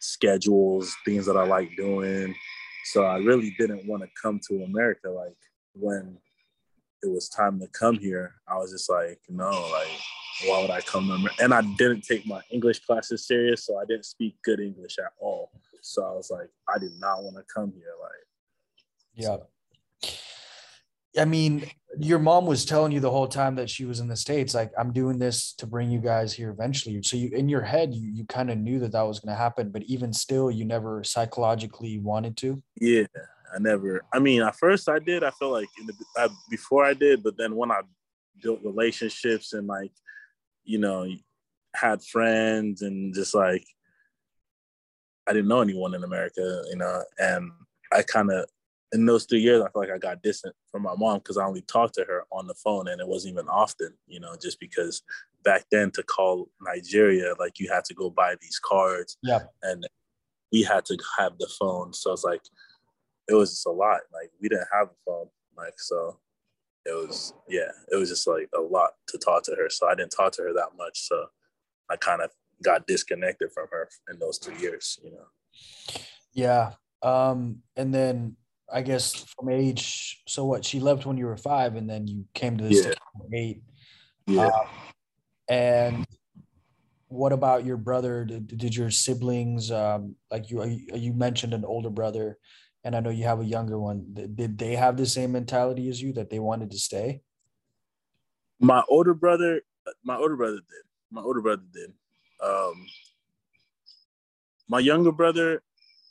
[0.00, 2.34] schedules, things that I like doing.
[2.84, 5.10] So I really didn't want to come to America.
[5.10, 5.36] Like
[5.74, 6.18] when
[7.02, 9.88] it was time to come here, I was just like, no, like,
[10.46, 11.42] why would I come to America?
[11.42, 15.12] And I didn't take my English classes serious, so I didn't speak good English at
[15.20, 15.50] all.
[15.82, 17.92] So I was like, I did not want to come here.
[18.00, 18.26] Like,
[19.14, 19.36] yeah.
[21.18, 24.16] I mean, your mom was telling you the whole time that she was in the
[24.16, 27.02] states, like, I'm doing this to bring you guys here eventually.
[27.02, 29.40] So you, in your head, you you kind of knew that that was going to
[29.40, 32.62] happen, but even still, you never psychologically wanted to.
[32.80, 33.04] Yeah,
[33.54, 34.04] I never.
[34.12, 35.22] I mean, at first I did.
[35.22, 37.80] I felt like in the, I, before I did, but then when I
[38.42, 39.92] built relationships and like,
[40.64, 41.06] you know,
[41.74, 43.64] had friends and just like,
[45.28, 47.50] I didn't know anyone in America, you know, and
[47.92, 48.46] I kind of
[48.92, 51.44] in those three years, I feel like I got distant from my mom because I
[51.44, 54.60] only talked to her on the phone and it wasn't even often, you know, just
[54.60, 55.02] because
[55.44, 59.16] back then to call Nigeria, like you had to go buy these cards.
[59.22, 59.40] Yeah.
[59.62, 59.86] And
[60.52, 61.94] we had to have the phone.
[61.94, 62.42] So it's like,
[63.28, 64.00] it was just a lot.
[64.12, 65.28] Like we didn't have a phone.
[65.56, 66.18] Like, so
[66.84, 69.70] it was, yeah, it was just like a lot to talk to her.
[69.70, 71.00] So I didn't talk to her that much.
[71.08, 71.26] So
[71.88, 72.30] I kind of
[72.62, 75.26] got disconnected from her in those three years, you know?
[76.34, 76.72] Yeah.
[77.02, 78.36] Um, and then
[78.72, 80.22] I guess from age.
[80.26, 80.64] So what?
[80.64, 83.38] She left when you were five, and then you came to the yeah.
[83.38, 83.62] eight.
[84.26, 84.46] Yeah.
[84.46, 84.66] Um,
[85.48, 86.06] and
[87.08, 88.24] what about your brother?
[88.24, 90.62] Did, did your siblings, um, like you,
[90.94, 92.38] you mentioned an older brother,
[92.84, 94.06] and I know you have a younger one.
[94.14, 97.20] Did they have the same mentality as you that they wanted to stay?
[98.60, 99.60] My older brother,
[100.02, 100.84] my older brother did.
[101.10, 101.92] My older brother did.
[102.42, 102.86] Um,
[104.68, 105.62] my younger brother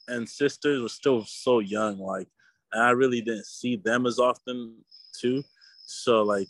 [0.08, 1.98] and sisters were still so young.
[1.98, 2.28] Like
[2.74, 4.76] and I really didn't see them as often
[5.20, 5.44] too.
[5.86, 6.48] So like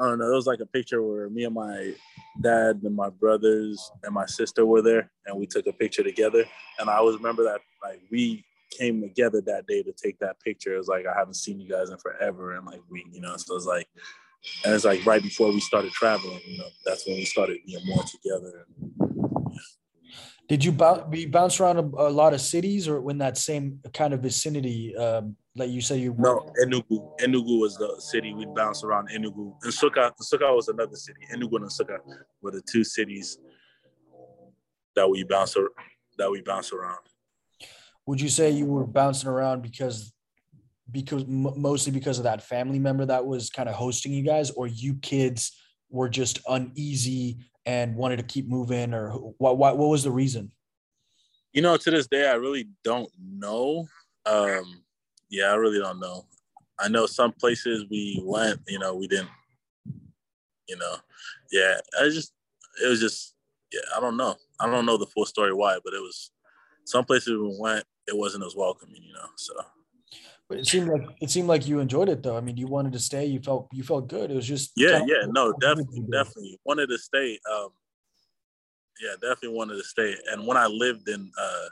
[0.00, 1.94] I don't know, it was like a picture where me and my
[2.42, 6.44] dad and my brothers and my sister were there and we took a picture together.
[6.80, 8.44] And I always remember that like we
[8.76, 10.74] came together that day to take that picture.
[10.74, 12.56] It was like I haven't seen you guys in forever.
[12.56, 13.86] And like we, you know, so it's like
[14.64, 17.86] and it's like right before we started traveling, you know, that's when we started being
[17.86, 18.66] more together.
[20.48, 23.80] Did you bounce, you bounce around a, a, lot of cities or in that same
[23.94, 24.94] kind of vicinity?
[24.94, 27.18] Um, like you said, you no Enugu.
[27.20, 29.08] Enugu was the city we bounced around.
[29.08, 30.12] Enugu and Nsukka.
[30.20, 31.20] Nsukka was another city.
[31.32, 31.98] Enugu and Nsukka
[32.42, 33.38] were the two cities
[34.96, 35.56] that we bounce
[36.18, 37.00] that we bounce around.
[38.06, 40.12] Would you say you were bouncing around because
[40.90, 44.66] because mostly because of that family member that was kind of hosting you guys, or
[44.66, 45.56] you kids
[45.90, 49.58] were just uneasy and wanted to keep moving, or what?
[49.58, 50.52] What, what was the reason?
[51.52, 53.86] You know, to this day, I really don't know.
[54.26, 54.82] Um,
[55.30, 56.26] yeah, I really don't know.
[56.78, 59.28] I know some places we went, you know, we didn't,
[60.68, 60.96] you know,
[61.52, 62.32] yeah, I just,
[62.82, 63.34] it was just,
[63.72, 64.34] yeah, I don't know.
[64.58, 66.32] I don't know the full story why, but it was
[66.84, 69.54] some places we went, it wasn't as welcoming, you know, so.
[70.48, 72.36] But it seemed like it seemed like you enjoyed it though.
[72.36, 73.24] I mean, you wanted to stay.
[73.24, 74.30] You felt you felt good.
[74.30, 77.38] It was just yeah, yeah, no, definitely, definitely wanted to stay.
[77.50, 77.68] Um,
[79.02, 80.14] yeah, definitely wanted to stay.
[80.30, 81.66] And when I lived in uh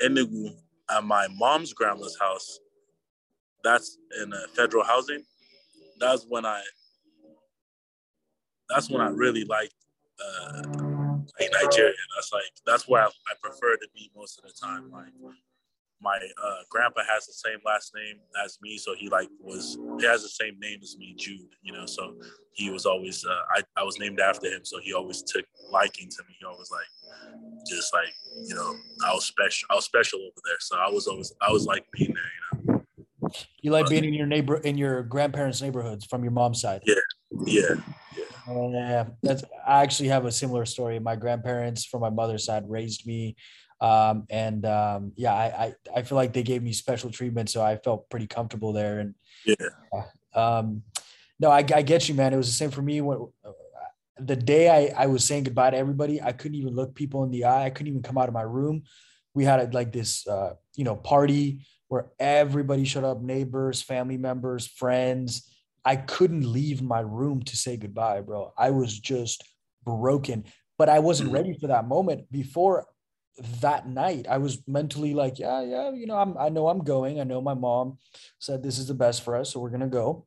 [0.00, 0.54] in Enugu
[0.90, 2.60] at my mom's grandma's house,
[3.64, 5.24] that's in uh, federal housing.
[5.98, 6.62] That's when I.
[8.70, 9.74] That's when I really liked
[10.24, 10.62] uh,
[11.38, 11.92] like Nigeria.
[12.16, 14.90] That's like that's where I, I prefer to be most of the time.
[14.90, 15.12] Like
[16.04, 20.06] my uh, grandpa has the same last name as me, so he like was he
[20.06, 21.48] has the same name as me, Jude.
[21.62, 22.14] You know, so
[22.52, 26.08] he was always uh, I I was named after him, so he always took liking
[26.10, 26.36] to me.
[26.38, 26.86] He always like
[27.66, 28.12] just like
[28.44, 28.74] you know
[29.04, 29.66] I was special.
[29.70, 32.32] I was special over there, so I was always I was like being there.
[32.34, 32.84] You know.
[33.62, 36.82] You like but, being in your neighbor in your grandparents' neighborhoods from your mom's side.
[36.86, 36.94] Yeah,
[37.46, 37.74] yeah.
[38.46, 39.42] Yeah, that's.
[39.66, 40.98] I actually have a similar story.
[40.98, 43.36] My grandparents from my mother's side raised me
[43.80, 47.62] um, and um, yeah, I, I, I feel like they gave me special treatment, so
[47.62, 49.00] I felt pretty comfortable there.
[49.00, 49.14] And
[49.44, 49.54] yeah,
[50.34, 50.82] um,
[51.40, 52.32] no, I, I get you, man.
[52.32, 53.50] It was the same for me when uh,
[54.18, 56.22] the day I, I was saying goodbye to everybody.
[56.22, 57.64] I couldn't even look people in the eye.
[57.64, 58.84] I couldn't even come out of my room.
[59.34, 64.16] We had a, like this, uh, you know, party where everybody showed up, neighbors, family
[64.16, 65.50] members, friends.
[65.84, 68.52] I couldn't leave my room to say goodbye, bro.
[68.56, 69.44] I was just
[69.84, 70.44] broken,
[70.78, 71.36] but I wasn't mm-hmm.
[71.36, 72.30] ready for that moment.
[72.32, 72.86] Before
[73.60, 77.20] that night i was mentally like yeah yeah you know i'm i know i'm going.
[77.20, 77.98] I know my mom
[78.38, 80.26] said this is the best for us so we're gonna go.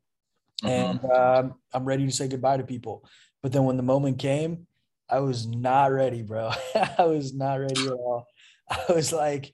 [0.63, 0.67] Mm-hmm.
[0.67, 3.07] and um, i'm ready to say goodbye to people.
[3.43, 4.67] But then when the moment came
[5.09, 6.51] i was not ready bro.
[6.97, 8.27] I was not ready at all.
[8.69, 9.53] I was like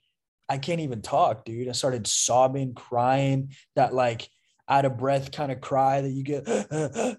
[0.50, 1.70] i can't even talk dude.
[1.70, 3.54] I started sobbing crying.
[3.76, 4.28] That like
[4.68, 6.48] out of breath kind of cry that you get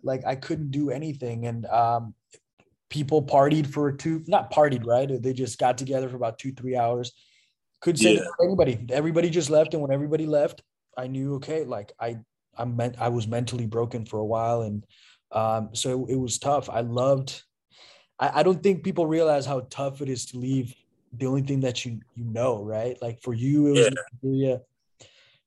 [0.03, 1.47] like i couldn't do anything.
[1.47, 2.15] And um
[2.91, 5.11] people partied for two, not partied, right?
[5.23, 7.13] They just got together for about two, three hours.
[7.81, 8.23] Could say yeah.
[8.43, 8.87] anybody.
[8.91, 10.63] Everybody just left, and when everybody left,
[10.97, 12.19] I knew okay, like I,
[12.57, 14.85] I meant I was mentally broken for a while, and
[15.33, 16.71] um, so it, it was tough.
[16.71, 17.43] I loved.
[18.19, 20.75] I, I don't think people realize how tough it is to leave
[21.13, 22.97] the only thing that you you know, right?
[23.03, 23.91] Like for you, it was
[24.23, 24.49] yeah.
[24.49, 24.57] yeah.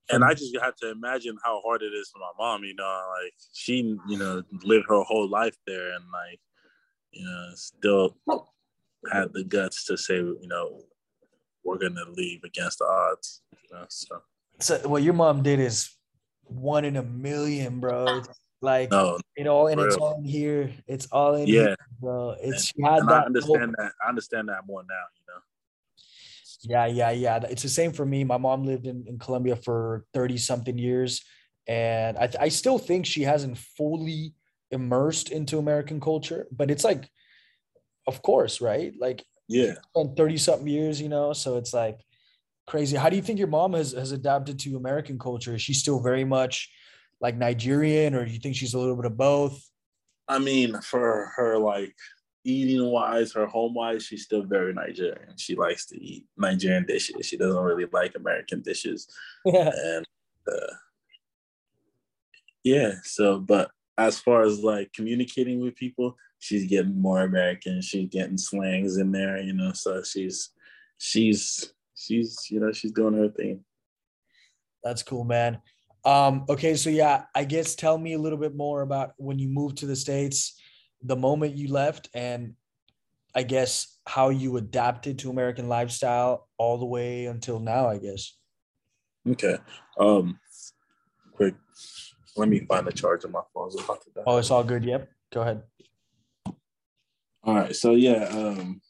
[0.09, 2.63] And I just had to imagine how hard it is for my mom.
[2.63, 6.39] You know, like she, you know, lived her whole life there, and like
[7.11, 8.47] you know, still oh.
[9.11, 10.81] had the guts to say, you know,
[11.63, 13.41] we're gonna leave against the odds.
[13.51, 14.21] You know, so.
[14.59, 15.91] So what your mom did is
[16.43, 18.23] one in a million, bro.
[18.59, 20.71] Like no, it all and it's all in here.
[20.87, 22.35] It's all in yeah, here, bro.
[22.41, 23.91] It's and, and I understand that.
[24.03, 24.95] I understand that more now.
[25.15, 25.41] You know.
[26.63, 27.39] Yeah, yeah, yeah.
[27.49, 28.23] It's the same for me.
[28.23, 31.23] My mom lived in, in Colombia for 30 something years.
[31.67, 34.33] And I, I still think she hasn't fully
[34.71, 37.09] immersed into American culture, but it's like,
[38.07, 38.93] of course, right?
[38.99, 41.99] Like, yeah, spent 30 something years, you know, so it's like
[42.67, 42.97] crazy.
[42.97, 45.55] How do you think your mom has, has adapted to American culture?
[45.55, 46.69] Is she still very much
[47.21, 49.59] like Nigerian, or do you think she's a little bit of both?
[50.27, 51.95] I mean, for her, like
[52.43, 55.37] eating wise, her home wise, she's still very Nigerian.
[55.37, 57.25] She likes to eat Nigerian dishes.
[57.25, 59.07] She doesn't really like American dishes.
[59.45, 59.71] Yeah.
[59.73, 60.05] And
[60.47, 60.73] uh,
[62.63, 67.81] yeah, so, but as far as like communicating with people, she's getting more American.
[67.81, 69.71] She's getting slangs in there, you know.
[69.73, 70.49] So she's
[70.97, 73.63] she's she's you know she's doing her thing.
[74.83, 75.59] That's cool, man.
[76.05, 79.49] Um, okay, so yeah, I guess tell me a little bit more about when you
[79.49, 80.59] moved to the states,
[81.01, 82.53] the moment you left, and
[83.35, 87.87] I guess how you adapted to American lifestyle all the way until now.
[87.87, 88.37] I guess.
[89.27, 89.57] Okay.
[89.99, 90.39] Um,
[91.33, 91.55] quick
[92.37, 93.67] let me find the charge on my phone.
[93.67, 94.23] It's about to die.
[94.25, 94.83] Oh, it's all good.
[94.83, 95.09] Yep.
[95.33, 95.63] Go ahead.
[97.43, 97.75] All right.
[97.75, 98.81] So yeah, um,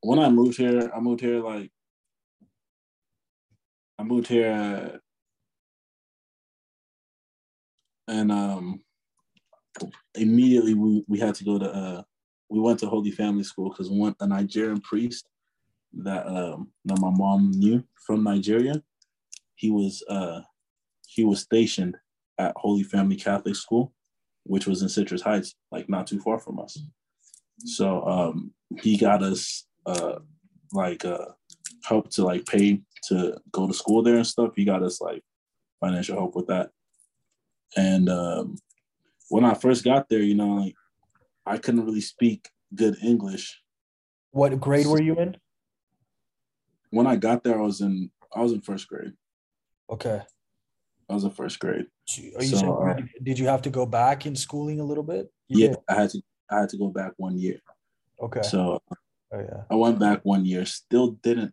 [0.00, 1.70] when I moved here, I moved here like
[3.98, 4.98] I moved here uh,
[8.08, 8.80] and um
[10.14, 12.02] immediately we, we had to go to uh
[12.48, 15.28] we went to Holy Family School because one a Nigerian priest
[15.92, 18.82] that um that my mom knew from Nigeria,
[19.54, 20.40] he was uh
[21.06, 21.96] he was stationed
[22.38, 23.92] at Holy Family Catholic School,
[24.44, 26.78] which was in Citrus Heights, like not too far from us.
[27.64, 30.20] So um he got us uh
[30.72, 31.26] like uh
[31.84, 34.52] help to like pay to go to school there and stuff.
[34.54, 35.22] He got us like
[35.80, 36.70] financial help with that.
[37.76, 38.56] And um
[39.28, 40.74] when I first got there, you know, like
[41.44, 43.60] I couldn't really speak good English.
[44.30, 45.36] What grade were you in?
[46.90, 49.14] When I got there, I was in I was in first grade.
[49.90, 50.22] Okay.
[51.10, 51.86] I was in first grade.
[52.16, 55.04] Are you so, saying, uh, did you have to go back in schooling a little
[55.04, 55.30] bit?
[55.48, 55.78] You yeah, did?
[55.88, 56.22] I had to.
[56.50, 57.60] I had to go back one year.
[58.22, 58.40] Okay.
[58.42, 58.96] So, oh,
[59.38, 59.62] yeah.
[59.70, 60.64] I went back one year.
[60.64, 61.52] Still didn't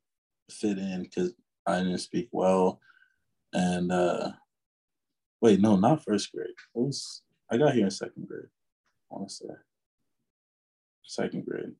[0.49, 1.34] fit in because
[1.66, 2.80] I didn't speak well,
[3.51, 4.32] and uh
[5.41, 6.47] wait, no, not first grade.
[6.49, 8.47] It was I got here in second grade.
[9.12, 9.45] I want to say
[11.03, 11.74] second grade.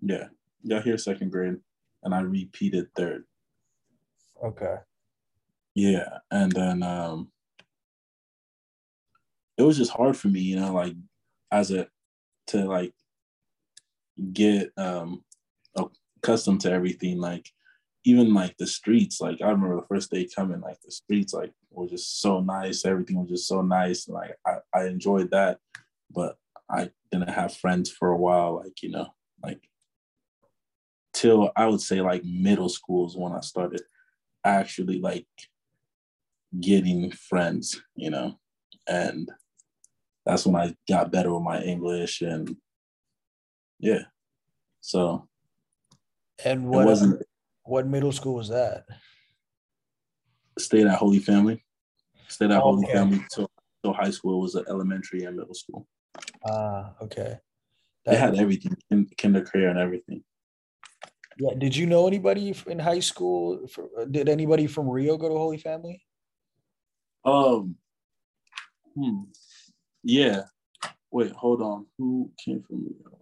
[0.00, 0.28] Yeah,
[0.68, 1.56] got here second grade,
[2.04, 3.24] and I repeated third.
[4.44, 4.76] Okay.
[5.74, 7.31] Yeah, and then um,
[9.62, 10.94] it was just hard for me, you know, like
[11.50, 11.86] as a
[12.48, 12.92] to like
[14.32, 15.22] get um
[15.76, 17.48] accustomed to everything, like
[18.04, 19.20] even like the streets.
[19.20, 22.84] Like I remember the first day coming, like the streets like were just so nice.
[22.84, 25.58] Everything was just so nice, and like I, I enjoyed that.
[26.10, 26.36] But
[26.68, 29.60] I didn't have friends for a while, like you know, like
[31.12, 33.82] till I would say like middle school is when I started
[34.44, 35.28] actually like
[36.58, 38.40] getting friends, you know,
[38.88, 39.30] and
[40.24, 42.56] that's when I got better with my English and
[43.78, 44.04] yeah.
[44.80, 45.28] So
[46.44, 46.98] and what
[47.64, 48.84] what middle school was that?
[50.58, 51.64] Stayed at Holy Family.
[52.28, 52.94] Stayed at oh, Holy okay.
[52.94, 53.50] Family till,
[53.82, 54.40] till high school.
[54.40, 55.86] Was an elementary and middle school.
[56.46, 56.50] Ah,
[57.00, 57.38] uh, okay.
[58.04, 58.76] That, they had everything,
[59.16, 60.24] kindergarten and everything.
[61.38, 61.54] Yeah.
[61.56, 63.66] Did you know anybody in high school?
[64.10, 66.04] Did anybody from Rio go to Holy Family?
[67.24, 67.76] Um,
[68.94, 69.22] hmm.
[70.02, 70.42] Yeah.
[71.10, 71.86] Wait, hold on.
[71.98, 73.18] Who came from Rio?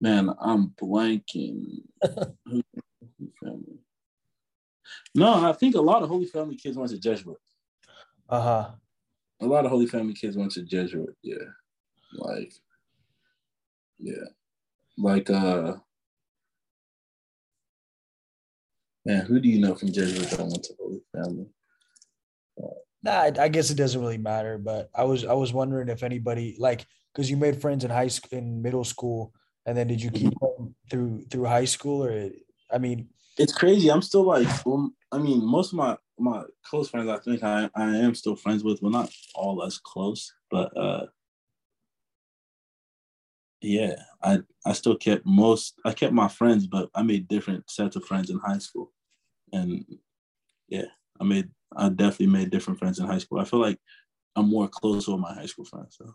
[0.00, 1.82] Man, I'm blanking.
[2.46, 2.62] Who
[3.42, 3.78] family?
[5.14, 7.38] No, I think a lot of Holy Family kids went to Jesuit.
[8.28, 8.70] Uh huh.
[9.40, 11.14] A lot of Holy Family kids went to Jesuit.
[11.22, 11.36] Yeah,
[12.14, 12.52] like,
[13.98, 14.24] yeah,
[14.98, 15.76] like uh,
[19.04, 21.46] man, who do you know from Jesuit that went to Holy Family?
[23.02, 24.58] Nah, I guess it doesn't really matter.
[24.58, 28.08] But I was I was wondering if anybody like because you made friends in high
[28.08, 29.32] school, in middle school,
[29.64, 30.62] and then did you keep mm-hmm.
[30.62, 32.30] them through through high school, or
[32.72, 33.90] I mean, it's crazy.
[33.90, 37.70] I'm still like, well, I mean, most of my my close friends, I think I
[37.74, 38.80] I am still friends with.
[38.82, 41.06] Well, not all as close, but uh,
[43.60, 45.74] yeah, I I still kept most.
[45.84, 48.92] I kept my friends, but I made different sets of friends in high school,
[49.52, 49.84] and
[50.68, 50.86] yeah,
[51.20, 53.40] I made I definitely made different friends in high school.
[53.40, 53.78] I feel like
[54.34, 55.96] I'm more close with my high school friends.
[55.98, 56.14] So.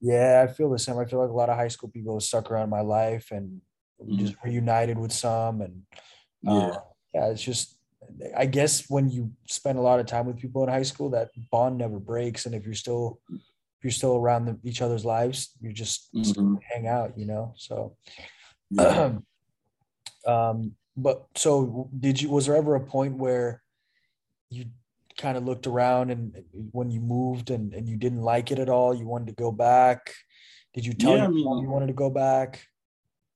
[0.00, 0.98] Yeah, I feel the same.
[0.98, 3.60] I feel like a lot of high school people stuck around my life and
[4.00, 4.18] mm-hmm.
[4.18, 5.60] just reunited with some.
[5.60, 5.82] And
[6.46, 6.76] uh, yeah,
[7.14, 7.78] yeah, it's just
[8.36, 11.30] I guess when you spend a lot of time with people in high school, that
[11.50, 12.46] bond never breaks.
[12.46, 16.56] And if you're still if you're still around the, each other's lives, you just mm-hmm.
[16.62, 17.54] hang out, you know.
[17.56, 17.96] So,
[18.70, 19.12] yeah.
[20.26, 22.28] um, but so did you?
[22.28, 23.62] Was there ever a point where
[24.50, 24.66] you
[25.18, 26.42] kind of looked around and
[26.72, 29.50] when you moved and, and you didn't like it at all, you wanted to go
[29.50, 30.14] back?
[30.74, 32.64] Did you tell yeah, I mean, you wanted to go back?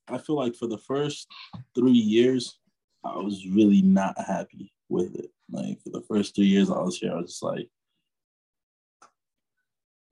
[0.08, 1.26] I feel like for the first
[1.74, 2.58] three years,
[3.04, 5.30] I was really not happy with it.
[5.50, 7.68] Like for the first three years I was here, I was just like,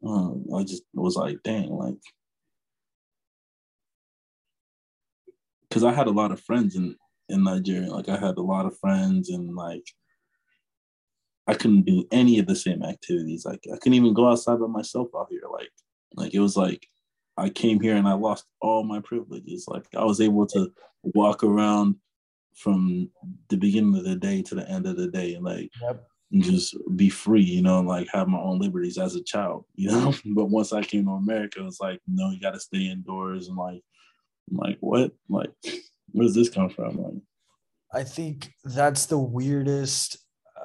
[0.04, 1.98] um, I just was like, dang, like,
[5.68, 6.96] because I had a lot of friends in
[7.28, 7.92] in Nigeria.
[7.92, 9.84] Like I had a lot of friends and like
[11.46, 13.44] I couldn't do any of the same activities.
[13.44, 15.42] Like I couldn't even go outside by myself out here.
[15.50, 15.70] Like
[16.14, 16.86] like it was like
[17.36, 19.66] I came here and I lost all my privileges.
[19.66, 20.70] Like I was able to
[21.02, 21.96] walk around
[22.54, 23.10] from
[23.48, 26.06] the beginning of the day to the end of the day and like yep.
[26.32, 29.90] and just be free, you know, like have my own liberties as a child, you
[29.90, 30.14] know.
[30.26, 33.82] but once I came to America, it's like, no, you gotta stay indoors and like
[34.50, 35.12] I'm like, what?
[35.28, 35.50] Like,
[36.12, 36.96] where does this come from?
[37.02, 37.22] Like
[37.92, 40.18] I think that's the weirdest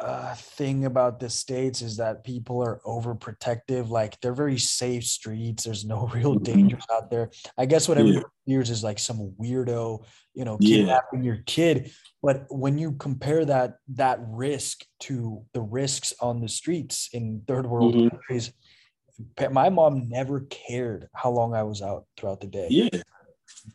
[0.06, 3.89] uh, thing about the states is that people are overprotective.
[3.89, 5.64] Like they're very safe streets.
[5.64, 6.43] There's no real mm-hmm.
[6.43, 7.32] dangers out there.
[7.58, 8.53] I guess what everyone yeah.
[8.53, 11.26] fears is like some weirdo, you know, kidnapping yeah.
[11.26, 11.91] your kid.
[12.22, 17.66] But when you compare that that risk to the risks on the streets in third
[17.66, 18.10] world mm-hmm.
[18.10, 18.53] countries,
[19.51, 22.68] my mom never cared how long I was out throughout the day.
[22.70, 22.89] Yeah.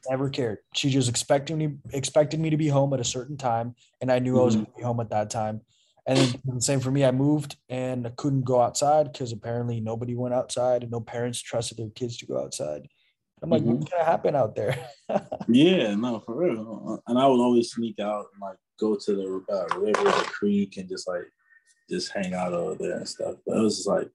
[0.09, 0.59] Never cared.
[0.74, 4.20] She just expected me expected me to be home at a certain time, and I
[4.20, 4.43] knew mm-hmm.
[4.43, 4.64] I was mm-hmm.
[4.64, 5.62] going to be home at that time.
[6.11, 7.04] And the same for me.
[7.04, 11.40] I moved and I couldn't go outside because apparently nobody went outside and no parents
[11.40, 12.88] trusted their kids to go outside.
[13.40, 13.76] I'm like, mm-hmm.
[13.76, 14.76] what's gonna happen out there?
[15.48, 17.00] yeah, no, for real.
[17.06, 20.78] And I would always sneak out and like go to the uh, river, the creek,
[20.78, 21.30] and just like
[21.88, 23.36] just hang out over there and stuff.
[23.46, 24.11] But it was just like,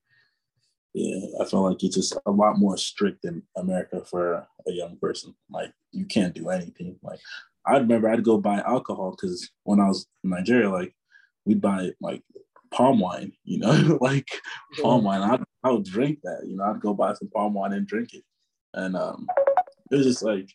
[0.92, 4.98] yeah, I feel like it's just a lot more strict in America for a young
[4.98, 5.34] person.
[5.50, 6.98] Like you can't do anything.
[7.02, 7.20] Like
[7.64, 10.94] I remember I'd go buy alcohol because when I was in Nigeria, like
[11.46, 12.22] we'd buy like
[12.70, 14.28] palm wine, you know, like
[14.82, 15.22] palm wine.
[15.22, 18.12] I'd, I would drink that, you know, I'd go buy some palm wine and drink
[18.12, 18.24] it.
[18.74, 19.26] And um,
[19.90, 20.50] it was just like,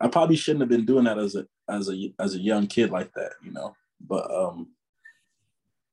[0.00, 2.90] I probably shouldn't have been doing that as a, as a, as a young kid
[2.90, 4.68] like that, you know, but um,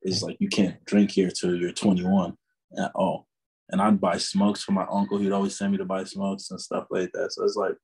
[0.01, 2.37] it's like, you can't drink here till you're 21
[2.77, 3.27] at all.
[3.69, 5.17] And I'd buy smokes for my uncle.
[5.17, 7.33] He'd always send me to buy smokes and stuff like that.
[7.33, 7.75] So it's like,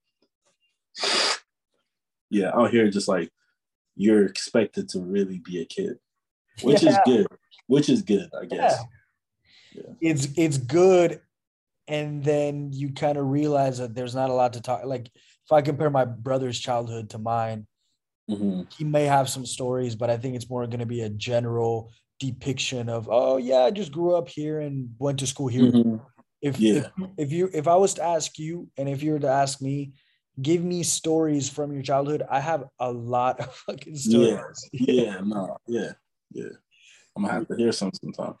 [2.30, 3.28] yeah, out here, just like
[3.96, 5.98] you're expected to really be a kid
[6.62, 6.90] which yeah.
[6.90, 7.26] is good.
[7.66, 8.78] Which is good, I guess.
[9.72, 9.82] Yeah.
[9.82, 10.10] yeah.
[10.10, 11.20] It's it's good,
[11.88, 14.84] and then you kind of realize that there's not a lot to talk.
[14.84, 17.66] Like if I compare my brother's childhood to mine,
[18.30, 18.62] mm-hmm.
[18.76, 21.92] he may have some stories, but I think it's more going to be a general
[22.20, 25.72] depiction of, oh yeah, I just grew up here and went to school here.
[25.72, 25.96] Mm-hmm.
[26.40, 26.88] If, yeah.
[26.98, 29.62] if if you if I was to ask you, and if you were to ask
[29.62, 29.92] me,
[30.40, 32.22] give me stories from your childhood.
[32.30, 34.68] I have a lot of fucking stories.
[34.72, 35.92] Yeah, yeah, no, yeah.
[36.34, 36.54] Yeah,
[37.16, 38.34] I'm gonna have to hear some sometime.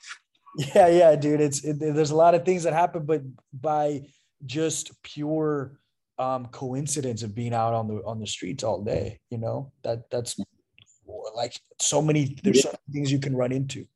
[0.56, 1.40] Yeah, yeah, dude.
[1.40, 3.22] It's it, there's a lot of things that happen, but
[3.52, 4.02] by
[4.44, 5.78] just pure
[6.18, 10.10] um coincidence of being out on the on the streets all day, you know that
[10.10, 10.36] that's
[11.34, 12.36] like so many.
[12.42, 12.62] There's yeah.
[12.62, 13.86] so many things you can run into.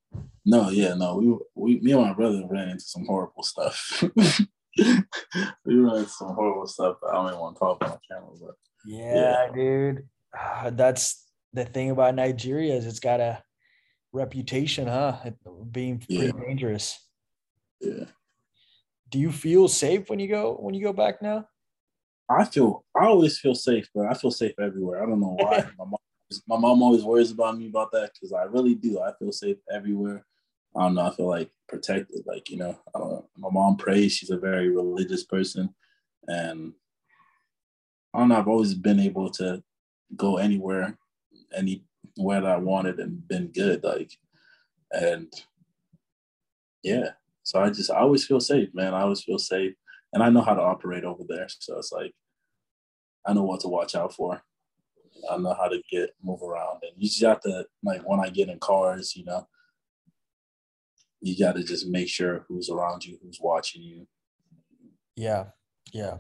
[0.45, 1.17] No, yeah, no.
[1.17, 4.03] We we me and my brother ran into some horrible stuff.
[4.17, 6.97] we ran into some horrible stuff.
[7.09, 8.55] I don't even want to talk on camera, but
[8.87, 9.53] yeah, yeah.
[9.55, 10.09] dude.
[10.37, 13.43] Uh, that's the thing about Nigeria is it's got a
[14.13, 15.19] reputation, huh?
[15.71, 16.33] Being pretty yeah.
[16.47, 16.99] dangerous.
[17.81, 18.05] Yeah.
[19.11, 21.49] Do you feel safe when you go when you go back now?
[22.29, 25.03] I feel I always feel safe, but I feel safe everywhere.
[25.03, 25.65] I don't know why.
[25.79, 25.99] my mom
[26.47, 29.01] my mom always worries about me about that because I really do.
[29.01, 30.27] I feel safe everywhere.
[30.77, 31.07] I don't know.
[31.07, 32.25] I feel like protected.
[32.27, 33.29] Like you know, I don't know.
[33.39, 34.13] My mom prays.
[34.13, 35.75] She's a very religious person,
[36.27, 36.75] and
[38.13, 38.39] I don't know.
[38.39, 39.63] I've always been able to
[40.17, 40.99] go anywhere,
[41.57, 41.85] any
[42.17, 43.85] where I wanted and been good.
[43.85, 44.13] Like,
[44.91, 45.33] and
[46.83, 47.11] yeah,
[47.43, 48.95] so I just I always feel safe, man.
[48.95, 49.75] I always feel safe,
[50.13, 51.47] and I know how to operate over there.
[51.49, 52.15] So it's like
[53.27, 54.43] I know what to watch out for.
[55.31, 58.31] I know how to get move around, and you just have to like when I
[58.31, 59.47] get in cars, you know,
[61.21, 64.07] you got to just make sure who's around you, who's watching you.
[65.17, 65.47] Yeah,
[65.93, 66.17] yeah.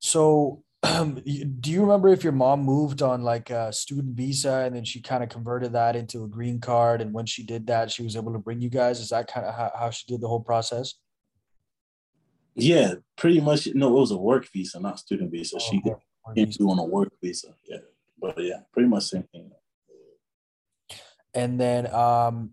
[0.00, 1.20] So um,
[1.60, 5.00] do you remember if your mom moved on like a student visa and then she
[5.00, 8.14] kind of converted that into a green card and when she did that she was
[8.14, 9.00] able to bring you guys?
[9.00, 10.94] Is that kind of how, how she did the whole process?
[12.54, 15.56] Yeah pretty much no it was a work visa not student visa.
[15.56, 15.96] Oh, she okay.
[16.36, 17.78] came to on a work visa yeah.
[18.20, 19.50] But yeah pretty much same thing.
[21.34, 22.50] And then um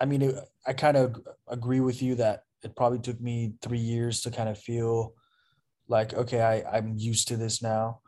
[0.00, 0.34] i mean
[0.66, 4.48] i kind of agree with you that it probably took me three years to kind
[4.48, 5.14] of feel
[5.90, 8.00] like okay I, i'm used to this now.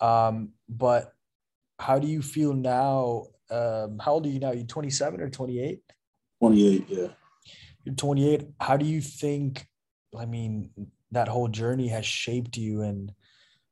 [0.00, 1.12] Um, but
[1.78, 3.26] how do you feel now?
[3.50, 4.52] Um, how old are you now?
[4.52, 5.80] You 27 or 28
[6.40, 7.08] 28 yeah.
[7.84, 9.66] You're 28 how do you think
[10.18, 10.70] i mean
[11.10, 12.82] that whole journey has shaped you?
[12.82, 13.12] And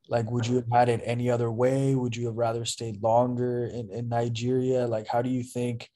[0.09, 1.95] like would you have had it any other way?
[1.95, 4.87] Would you have rather stayed longer in, in nigeria?
[4.87, 5.89] Like how do you think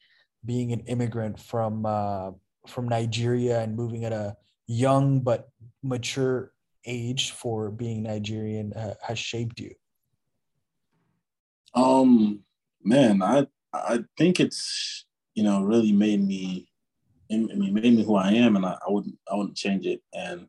[0.43, 2.31] being an immigrant from uh,
[2.67, 4.35] from nigeria and moving at a
[4.67, 5.49] young but
[5.83, 6.51] mature
[6.85, 9.73] age for being Nigerian uh, has shaped you?
[11.73, 12.41] Um,
[12.83, 15.05] man, I I think it's
[15.35, 16.69] you know really made me,
[17.31, 20.01] I mean, made me who I am, and I, I wouldn't I wouldn't change it.
[20.13, 20.47] And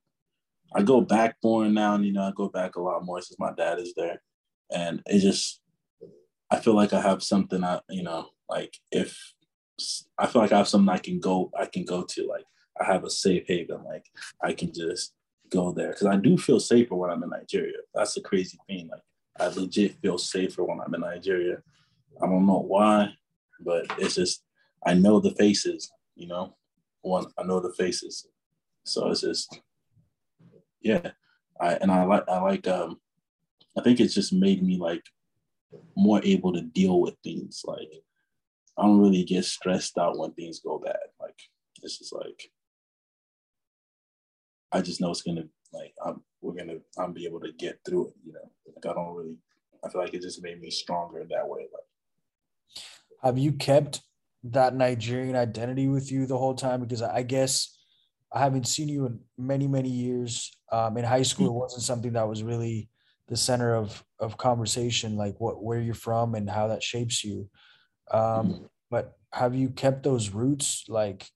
[0.74, 3.38] I go back more now, and you know I go back a lot more since
[3.38, 4.20] my dad is there,
[4.70, 5.60] and it just
[6.50, 9.16] I feel like I have something I you know like if
[10.18, 12.44] I feel like I have something I can go I can go to like
[12.80, 14.06] I have a safe haven like
[14.42, 15.14] I can just
[15.52, 17.78] go there because I do feel safer when I'm in Nigeria.
[17.94, 18.88] That's the crazy thing.
[18.90, 19.02] Like
[19.38, 21.58] I legit feel safer when I'm in Nigeria.
[22.22, 23.10] I don't know why,
[23.60, 24.42] but it's just
[24.84, 26.56] I know the faces, you know.
[27.02, 28.26] One I know the faces.
[28.84, 29.60] So it's just
[30.80, 31.10] yeah.
[31.60, 33.00] I and I like I like um
[33.78, 35.04] I think it's just made me like
[35.96, 37.62] more able to deal with things.
[37.64, 37.88] Like
[38.78, 40.96] I don't really get stressed out when things go bad.
[41.20, 41.38] Like
[41.82, 42.50] it's just like
[44.72, 48.08] I just know it's gonna like I'm we're gonna I'm be able to get through
[48.08, 48.14] it.
[48.24, 49.36] You know, like I don't really.
[49.84, 51.62] I feel like it just made me stronger in that way.
[51.62, 52.84] Like,
[53.22, 54.00] have you kept
[54.44, 56.80] that Nigerian identity with you the whole time?
[56.80, 57.76] Because I guess
[58.32, 60.50] I haven't seen you in many many years.
[60.70, 62.88] Um, in high school, it wasn't something that was really
[63.28, 67.48] the center of of conversation, like what where you're from and how that shapes you.
[68.10, 68.64] Um, mm-hmm.
[68.90, 71.26] But have you kept those roots, like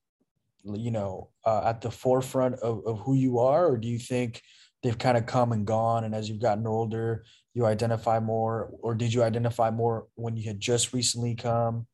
[0.75, 4.43] you know, uh, at the forefront of, of who you are, or do you think
[4.83, 8.95] they've kind of come and gone, and as you've gotten older, you identify more, or
[8.95, 11.87] did you identify more when you had just recently come?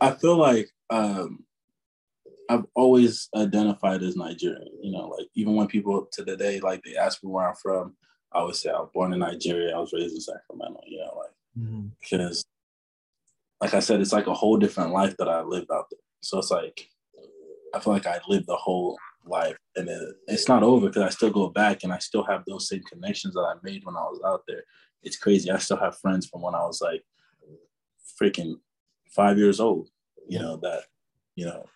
[0.00, 1.44] I feel like um,
[2.48, 4.68] I've always identified as Nigerian.
[4.82, 7.56] You know, like even when people to the day like they ask me where I'm
[7.56, 7.96] from,
[8.32, 9.74] I would say I was born in Nigeria.
[9.74, 10.80] I was raised in Sacramento.
[10.86, 13.64] You know, like because, mm-hmm.
[13.64, 16.00] like I said, it's like a whole different life that I lived out there.
[16.20, 16.88] So it's like
[17.74, 18.96] I feel like I lived the whole
[19.26, 22.44] life, and it, it's not over because I still go back and I still have
[22.46, 24.64] those same connections that I made when I was out there.
[25.02, 25.50] It's crazy.
[25.50, 27.02] I still have friends from when I was like
[28.20, 28.54] freaking
[29.10, 29.88] five years old.
[30.28, 30.84] You know that
[31.36, 31.66] you know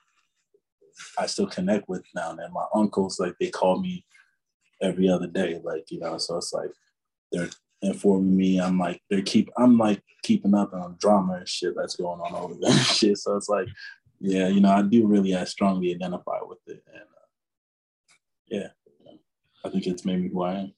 [1.19, 2.31] I still connect with now.
[2.31, 4.05] And my uncles, like they call me
[4.83, 6.19] every other day, like you know.
[6.19, 6.71] So it's like
[7.33, 7.51] they're
[7.83, 8.61] informing me.
[8.61, 9.51] I'm like they're keep.
[9.59, 12.73] I'm like keeping up on drama and shit that's going on over there.
[12.79, 13.19] shit.
[13.19, 13.69] So it's like,
[14.21, 17.27] yeah, you know, I do really I strongly identify with it, and uh,
[18.49, 18.69] yeah,
[19.65, 20.75] I think it's made me who I am.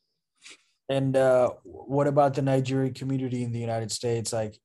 [0.89, 4.33] And uh, what about the Nigerian community in the United States?
[4.33, 4.59] Like,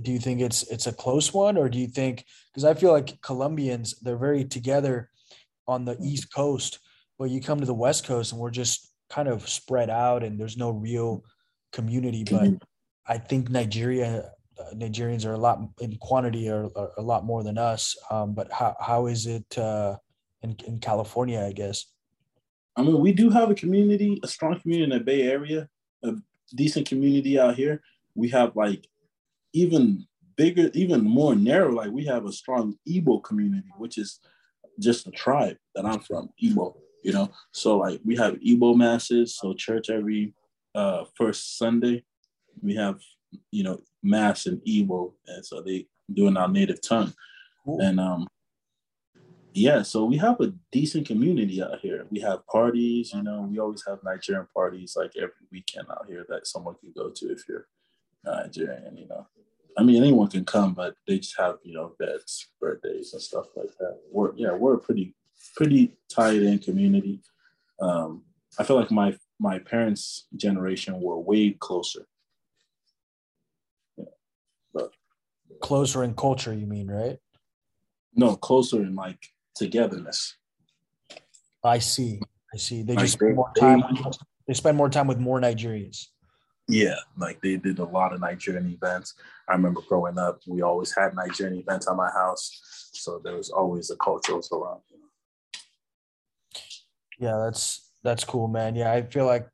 [0.00, 2.92] do you think it's it's a close one, or do you think because I feel
[2.92, 5.10] like Colombians they're very together
[5.68, 6.78] on the East Coast,
[7.18, 10.38] but you come to the West Coast and we're just kind of spread out and
[10.38, 11.24] there's no real
[11.72, 12.24] community.
[12.24, 12.56] But mm-hmm.
[13.06, 14.28] I think Nigeria uh,
[14.74, 17.96] Nigerians are a lot in quantity are, are a lot more than us.
[18.10, 19.96] Um, but how how is it uh,
[20.42, 21.44] in in California?
[21.44, 21.86] I guess.
[22.76, 25.68] I mean, we do have a community, a strong community in the Bay Area,
[26.02, 26.12] a
[26.54, 27.82] decent community out here.
[28.14, 28.86] We have like
[29.52, 31.72] even bigger, even more narrow.
[31.72, 34.20] Like we have a strong Igbo community, which is
[34.78, 36.76] just a tribe that I'm from, Igbo.
[37.02, 40.34] You know, so like we have Igbo masses, so church every
[40.74, 42.04] uh, first Sunday,
[42.62, 43.00] we have
[43.50, 47.12] you know mass in Igbo, and so they do in our native tongue,
[47.64, 47.80] cool.
[47.80, 48.26] and um,
[49.52, 52.06] yeah, so we have a decent community out here.
[52.10, 56.26] We have parties, you know, we always have Nigerian parties like every weekend out here
[56.28, 57.66] that someone can go to if you're
[58.24, 59.26] Nigerian, you know.
[59.78, 63.46] I mean, anyone can come, but they just have you know beds, birthdays, and stuff
[63.56, 63.98] like that.
[64.10, 65.14] We're yeah, we're a pretty
[65.54, 67.20] pretty tied in community.
[67.80, 68.24] Um,
[68.58, 72.06] I feel like my my parents' generation were way closer.
[73.96, 74.04] Yeah,
[74.72, 74.92] but
[75.60, 77.18] closer in culture, you mean, right?
[78.14, 79.18] No, closer in like
[79.54, 80.36] togetherness.
[81.64, 82.20] I see.
[82.54, 82.82] I see.
[82.82, 83.82] They just spend more time.
[84.46, 86.06] They spend more time with more Nigerians.
[86.68, 89.14] Yeah, like they did a lot of Nigerian events.
[89.48, 93.50] I remember growing up, we always had Nigerian events at my house, so there was
[93.50, 94.80] always a cultural around.
[97.18, 98.74] Yeah, that's that's cool, man.
[98.74, 99.48] Yeah, I feel like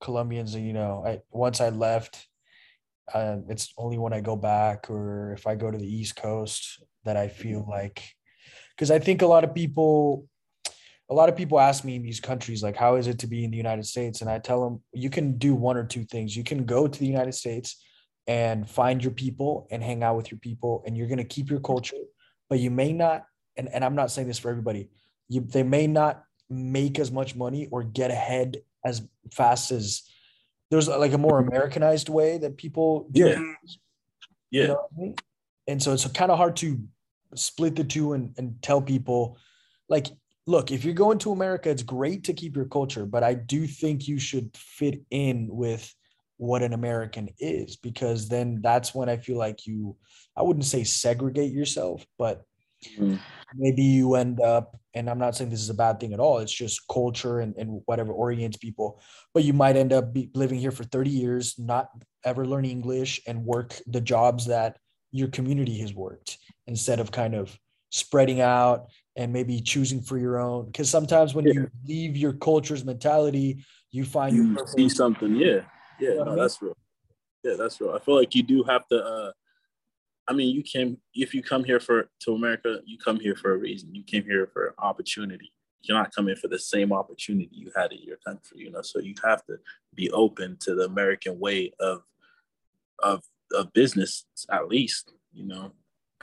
[0.00, 2.26] Colombians, you know, I once I left,
[3.12, 6.82] uh, it's only when I go back or if I go to the East Coast
[7.04, 8.02] that I feel like,
[8.70, 10.28] because I think a lot of people
[11.08, 13.44] a lot of people ask me in these countries like how is it to be
[13.44, 14.22] in the united states?
[14.22, 16.36] And i tell them you can do one or two things.
[16.36, 17.76] You can go to the united states
[18.26, 21.50] and find your people and hang out with your people and you're going to keep
[21.50, 21.96] your culture
[22.48, 23.24] but you may not
[23.56, 24.88] and, and i'm not saying this for everybody
[25.28, 30.02] you they may not make as much money or get ahead as fast as
[30.70, 33.54] there's like a more americanized way that people do yeah
[34.50, 35.14] yeah you know I mean?
[35.68, 36.80] and so it's kind of hard to
[37.34, 39.38] split the two and, and tell people
[39.88, 40.08] like
[40.46, 43.66] look, if you're going to America, it's great to keep your culture, but I do
[43.66, 45.92] think you should fit in with
[46.38, 49.96] what an American is because then that's when I feel like you,
[50.36, 52.42] I wouldn't say segregate yourself, but
[52.98, 53.18] mm.
[53.54, 56.38] maybe you end up, and I'm not saying this is a bad thing at all,
[56.38, 58.98] it's just culture and, and whatever orients people,
[59.34, 61.90] but you might end up be living here for 30 years, not
[62.24, 64.78] ever learn English and work the jobs that
[65.12, 67.56] your community has worked instead of kind of
[67.90, 68.86] spreading out
[69.16, 70.64] and maybe choosing for your own.
[70.64, 71.52] Because sometimes when yeah.
[71.52, 75.36] you leave your culture's mentality, you find you see something.
[75.36, 75.60] Yeah,
[76.00, 76.76] yeah, you know no, that's real.
[77.44, 77.92] Yeah, that's real.
[77.92, 79.04] I feel like you do have to.
[79.04, 79.32] uh
[80.28, 83.54] I mean, you came if you come here for to America, you come here for
[83.54, 83.94] a reason.
[83.94, 85.52] You came here for opportunity.
[85.82, 88.82] You're not coming for the same opportunity you had in your country, you know.
[88.82, 89.58] So you have to
[89.94, 92.02] be open to the American way of
[93.00, 93.22] of
[93.52, 95.72] of business, at least, you know.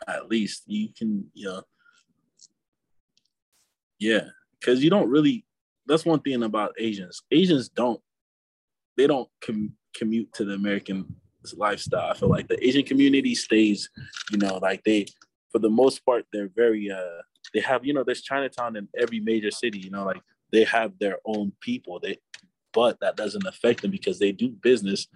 [0.07, 1.61] At least you can, you know,
[3.99, 4.25] yeah,
[4.59, 5.45] because you don't really
[5.85, 7.21] that's one thing about Asians.
[7.31, 8.01] Asians don't
[8.97, 11.15] they don't com- commute to the American
[11.57, 12.11] lifestyle.
[12.11, 13.89] I feel like the Asian community stays,
[14.31, 15.05] you know, like they
[15.51, 17.21] for the most part they're very uh
[17.53, 19.79] they have you know there's Chinatown in every major city.
[19.79, 20.21] You know, like
[20.51, 21.99] they have their own people.
[21.99, 22.19] They
[22.73, 25.07] but that doesn't affect them because they do business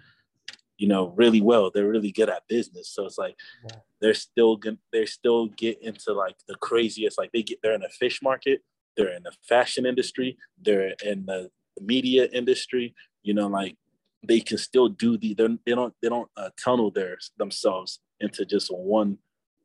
[0.78, 3.76] you know really well they're really good at business so it's like yeah.
[4.00, 7.80] they're still gonna they're still get into like the craziest like they get they're in
[7.80, 8.62] the fish market
[8.96, 11.50] they're in the fashion industry they're in the
[11.80, 13.76] media industry you know like
[14.22, 18.68] they can still do the they don't they don't uh, tunnel their themselves into just
[18.74, 19.18] one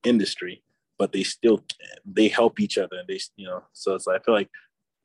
[0.04, 0.64] industry
[0.98, 1.64] but they still
[2.06, 4.50] they help each other and they you know so it's like i feel like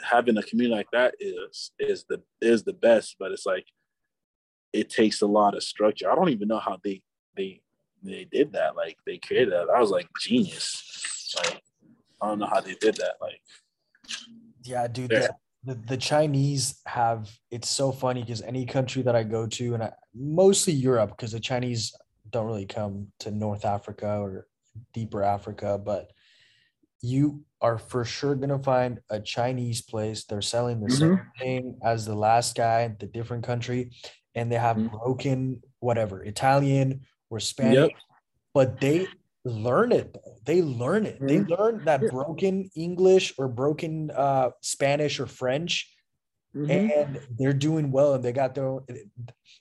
[0.03, 3.65] having a community like that is is the is the best but it's like
[4.73, 6.11] it takes a lot of structure.
[6.11, 7.03] I don't even know how they
[7.37, 7.61] they
[8.03, 8.77] they did that.
[8.77, 9.69] Like they created that.
[9.75, 11.35] I was like genius.
[11.45, 11.63] Like
[12.21, 13.15] I don't know how they did that.
[13.21, 13.41] Like
[14.65, 15.11] yeah, dude.
[15.11, 15.35] The,
[15.69, 19.83] the, the Chinese have it's so funny because any country that I go to, and
[19.83, 21.95] I, mostly Europe, because the Chinese
[22.31, 24.47] don't really come to North Africa or
[24.95, 26.11] deeper Africa, but
[27.03, 30.25] you are for sure gonna find a Chinese place.
[30.25, 30.99] They're selling the mm-hmm.
[30.99, 33.91] same thing as the last guy, the different country,
[34.35, 34.97] and they have mm-hmm.
[34.97, 37.91] broken whatever Italian or Spanish, yep.
[38.55, 39.07] but they
[39.49, 40.17] learn it.
[40.45, 41.17] They learn it.
[41.17, 41.27] Mm-hmm.
[41.27, 45.93] They learn that broken English or broken uh, Spanish or French,
[46.55, 46.71] mm-hmm.
[46.71, 48.15] and they're doing well.
[48.15, 48.67] And they got their.
[48.67, 48.87] Own,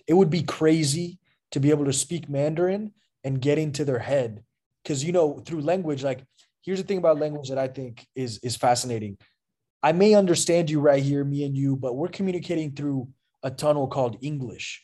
[0.08, 1.20] it would be crazy
[1.52, 2.94] to be able to speak Mandarin
[3.24, 4.44] and get into their head,
[4.84, 6.04] because you know through language.
[6.04, 6.24] Like
[6.62, 9.18] here's the thing about language that I think is is fascinating.
[9.84, 13.10] I may understand you right here, me and you, but we're communicating through
[13.44, 14.84] a tunnel called English.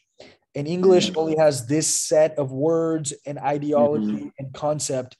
[0.55, 1.19] And English mm-hmm.
[1.19, 4.27] only has this set of words and ideology mm-hmm.
[4.38, 5.17] and concept.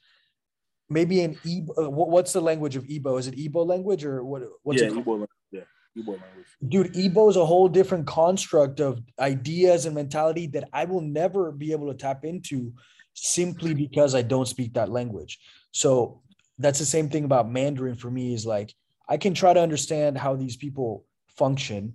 [0.90, 3.20] Maybe in Igbo, uh, what's the language of Igbo?
[3.20, 4.44] Is it Igbo language or what?
[4.62, 5.62] What's yeah, it Igbo, yeah,
[5.98, 6.48] Igbo language.
[6.68, 11.52] Dude, Igbo is a whole different construct of ideas and mentality that I will never
[11.52, 12.74] be able to tap into
[13.14, 15.40] simply because I don't speak that language.
[15.72, 16.22] So
[16.60, 18.74] that's the same thing about Mandarin for me is like
[19.10, 21.06] I can try to understand how these people
[21.38, 21.94] function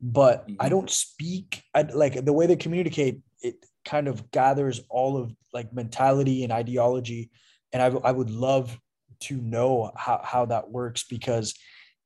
[0.00, 0.56] but mm-hmm.
[0.60, 3.20] I don't speak I, like the way they communicate.
[3.42, 7.30] It kind of gathers all of like mentality and ideology,
[7.72, 8.78] and I, I would love
[9.20, 11.54] to know how, how that works because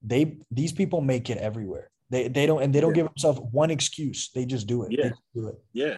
[0.02, 1.90] they these people make it everywhere.
[2.10, 3.02] They they don't and they don't yeah.
[3.02, 4.30] give themselves one excuse.
[4.34, 4.92] They just do it.
[4.92, 5.62] Yeah, do it.
[5.72, 5.96] Yeah,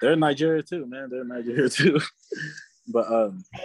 [0.00, 1.08] they're in Nigeria too, man.
[1.10, 2.00] They're in Nigeria too.
[2.88, 3.44] but um,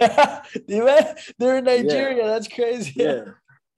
[0.68, 2.24] they're in Nigeria.
[2.24, 2.26] Yeah.
[2.26, 2.94] That's crazy.
[2.96, 3.24] Yeah,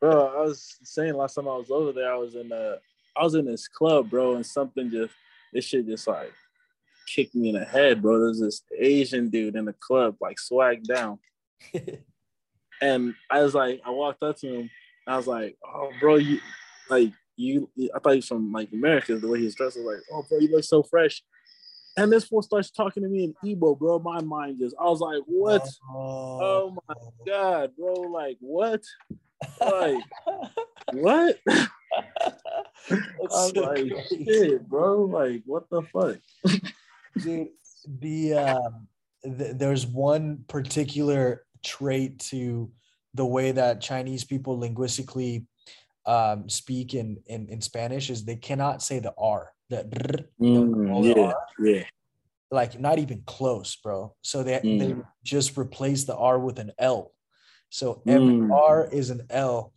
[0.00, 0.26] bro.
[0.28, 2.76] I was saying last time I was over there, I was in uh
[3.18, 5.14] I was in this club, bro, and something just
[5.52, 6.32] this shit just like
[7.06, 8.20] kicked me in the head, bro.
[8.20, 11.18] There's this Asian dude in the club, like swag down.
[12.82, 14.70] and I was like, I walked up to him,
[15.06, 16.40] I was like, oh bro, you
[16.90, 19.76] like you I thought he was from like America, the way he was dressed.
[19.76, 21.22] I was like, oh bro, you look so fresh.
[21.98, 23.98] And this fool starts talking to me in Igbo, bro.
[23.98, 25.66] My mind just, I was like, what?
[25.90, 26.94] Oh, oh my
[27.26, 27.94] God, bro.
[27.94, 28.82] Like, what?
[29.60, 30.04] Like,
[30.92, 31.38] what?
[32.90, 35.02] I'm so like, shit, bro.
[35.02, 36.16] Like, what the fuck?
[37.22, 37.48] Dude,
[38.00, 38.86] the um,
[39.22, 42.70] th- there's one particular trait to
[43.14, 45.46] the way that Chinese people linguistically
[46.04, 49.52] um, speak in, in in Spanish is they cannot say the R.
[49.68, 51.84] The, mm, yeah, R, yeah.
[52.52, 54.14] Like not even close, bro.
[54.22, 54.78] So they mm.
[54.78, 54.94] they
[55.24, 57.12] just replace the R with an L.
[57.70, 58.54] So every mm.
[58.54, 59.72] R is an L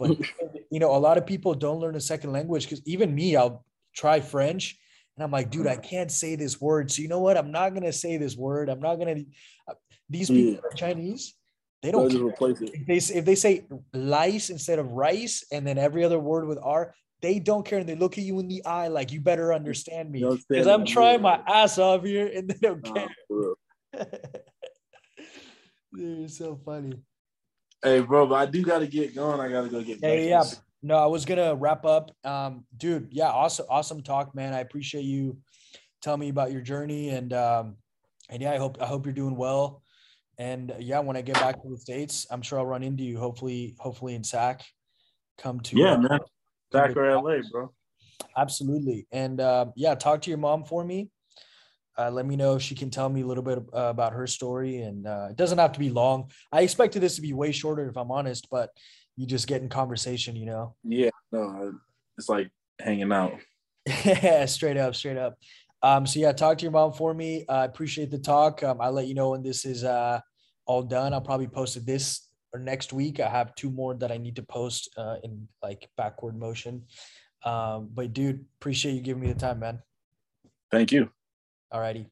[0.00, 0.18] but
[0.70, 3.64] you know, a lot of people don't learn a second language because even me, I'll
[3.94, 4.78] try French
[5.16, 6.90] and I'm like, dude, I can't say this word.
[6.90, 7.36] So you know what?
[7.36, 8.68] I'm not gonna say this word.
[8.68, 9.22] I'm not gonna.
[9.68, 9.74] Uh,
[10.08, 10.60] these people yeah.
[10.64, 11.34] are Chinese.
[11.82, 12.72] They don't replace it.
[12.74, 16.58] If they, if they say lice instead of rice, and then every other word with
[16.62, 19.52] R, they don't care and they look at you in the eye like you better
[19.52, 23.08] understand me because I'm trying my ass off here and they don't care.
[25.92, 26.94] Dude, it's so funny.
[27.82, 29.40] Hey, bro, but I do got to get going.
[29.40, 30.00] I got to go get.
[30.02, 30.44] Yeah, yeah.
[30.82, 32.10] No, I was gonna wrap up.
[32.24, 34.54] Um, dude, yeah, awesome, awesome talk, man.
[34.54, 35.38] I appreciate you
[36.00, 37.76] telling me about your journey, and um,
[38.30, 39.82] and yeah, I hope I hope you're doing well.
[40.38, 43.18] And yeah, when I get back to the states, I'm sure I'll run into you.
[43.18, 44.62] Hopefully, hopefully in SAC.
[45.36, 46.20] Come to yeah, uh, man.
[46.72, 47.72] SAC or LA, bro.
[48.36, 51.10] Absolutely, and uh, yeah, talk to your mom for me
[51.98, 54.26] uh, let me know if she can tell me a little bit uh, about her
[54.26, 54.78] story.
[54.82, 56.30] And uh, it doesn't have to be long.
[56.52, 58.70] I expected this to be way shorter, if I'm honest, but
[59.16, 60.74] you just get in conversation, you know?
[60.84, 61.74] Yeah, no,
[62.16, 62.50] it's like
[62.80, 63.34] hanging out.
[64.04, 65.38] yeah, straight up, straight up.
[65.82, 67.44] Um, so yeah, talk to your mom for me.
[67.48, 68.62] I appreciate the talk.
[68.62, 70.20] Um, I'll let you know when this is uh,
[70.66, 71.12] all done.
[71.12, 73.20] I'll probably post it this or next week.
[73.20, 76.84] I have two more that I need to post uh, in like backward motion.
[77.44, 79.80] Um, but dude, appreciate you giving me the time, man.
[80.70, 81.10] Thank you.
[81.72, 82.06] All righty.